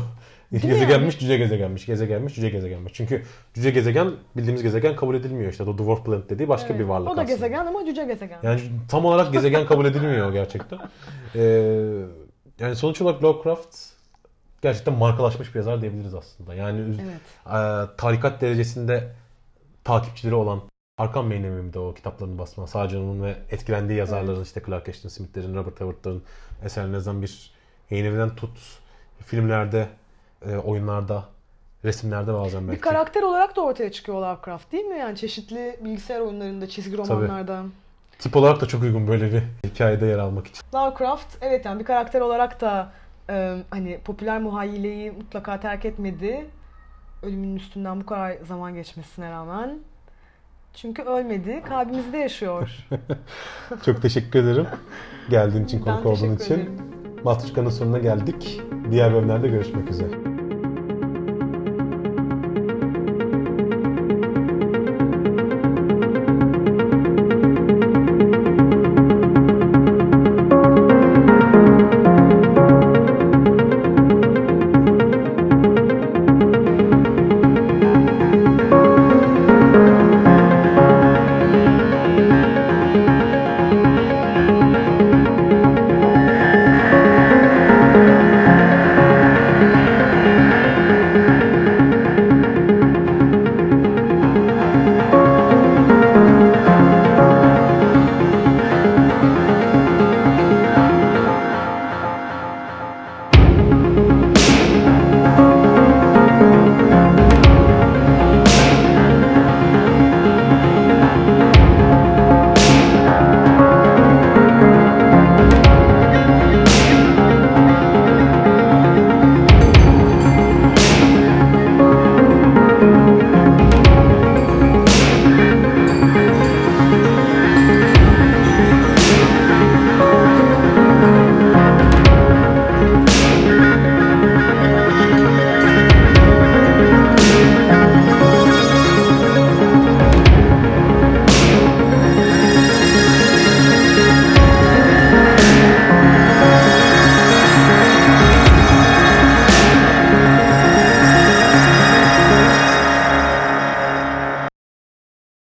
[0.51, 2.93] mi gezegenmiş, cüce gezegenmiş, gezegenmiş, cüce gezegenmiş.
[2.93, 3.23] Çünkü
[3.53, 5.63] cüce gezegen bildiğimiz gezegen kabul edilmiyor işte.
[5.63, 7.33] O dwarf planet dediği başka Evet, bir varlık O da aslında.
[7.35, 8.37] gezegen ama cüce gezegen.
[8.43, 8.59] Yani
[8.89, 10.79] tam olarak gezegen kabul edilmiyor gerçekten.
[11.35, 11.39] Ee,
[12.59, 13.77] yani sonuç olarak Lovecraft
[14.61, 16.53] gerçekten markalaşmış bir yazar diyebiliriz aslında.
[16.53, 17.21] Yani Evet.
[17.45, 19.11] e, tarikat derecesinde
[19.83, 20.61] takipçileri olan
[20.97, 22.67] Arkham Bey'in evimde o kitaplarını basma.
[22.67, 26.23] Sadece onun ve etkilendiği yazarların işte Clark Ashton Smith'lerin, Robert Howard'ların
[26.63, 27.51] eserlerini yazan bir
[27.89, 28.59] yayın evinden tut.
[29.25, 29.87] Filmlerde,
[30.45, 31.25] e, oyunlarda,
[31.85, 32.77] resimlerde bazen belki.
[32.77, 34.97] Bir karakter olarak da ortaya çıkıyor Lovecraft değil mi?
[34.97, 37.63] Yani çeşitli bilgisayar oyunlarında, çizgi romanlarda.
[38.19, 40.63] Tip olarak da çok uygun böyle bir hikayede yer almak için.
[40.73, 42.91] Lovecraft evet yani bir karakter olarak da
[43.29, 46.45] e, hani popüler muhayyileyi mutlaka terk etmedi.
[47.23, 49.79] Ölümünün üstünden bu kadar zaman geçmesine rağmen.
[50.73, 52.87] Çünkü ölmedi, kalbimizde yaşıyor.
[53.85, 54.67] Çok teşekkür ederim.
[55.29, 56.81] Geldiğin için, konuk olduğun için.
[57.23, 58.61] Matruşka'nın sonuna geldik.
[58.91, 60.36] Diğer bölümlerde görüşmek üzere.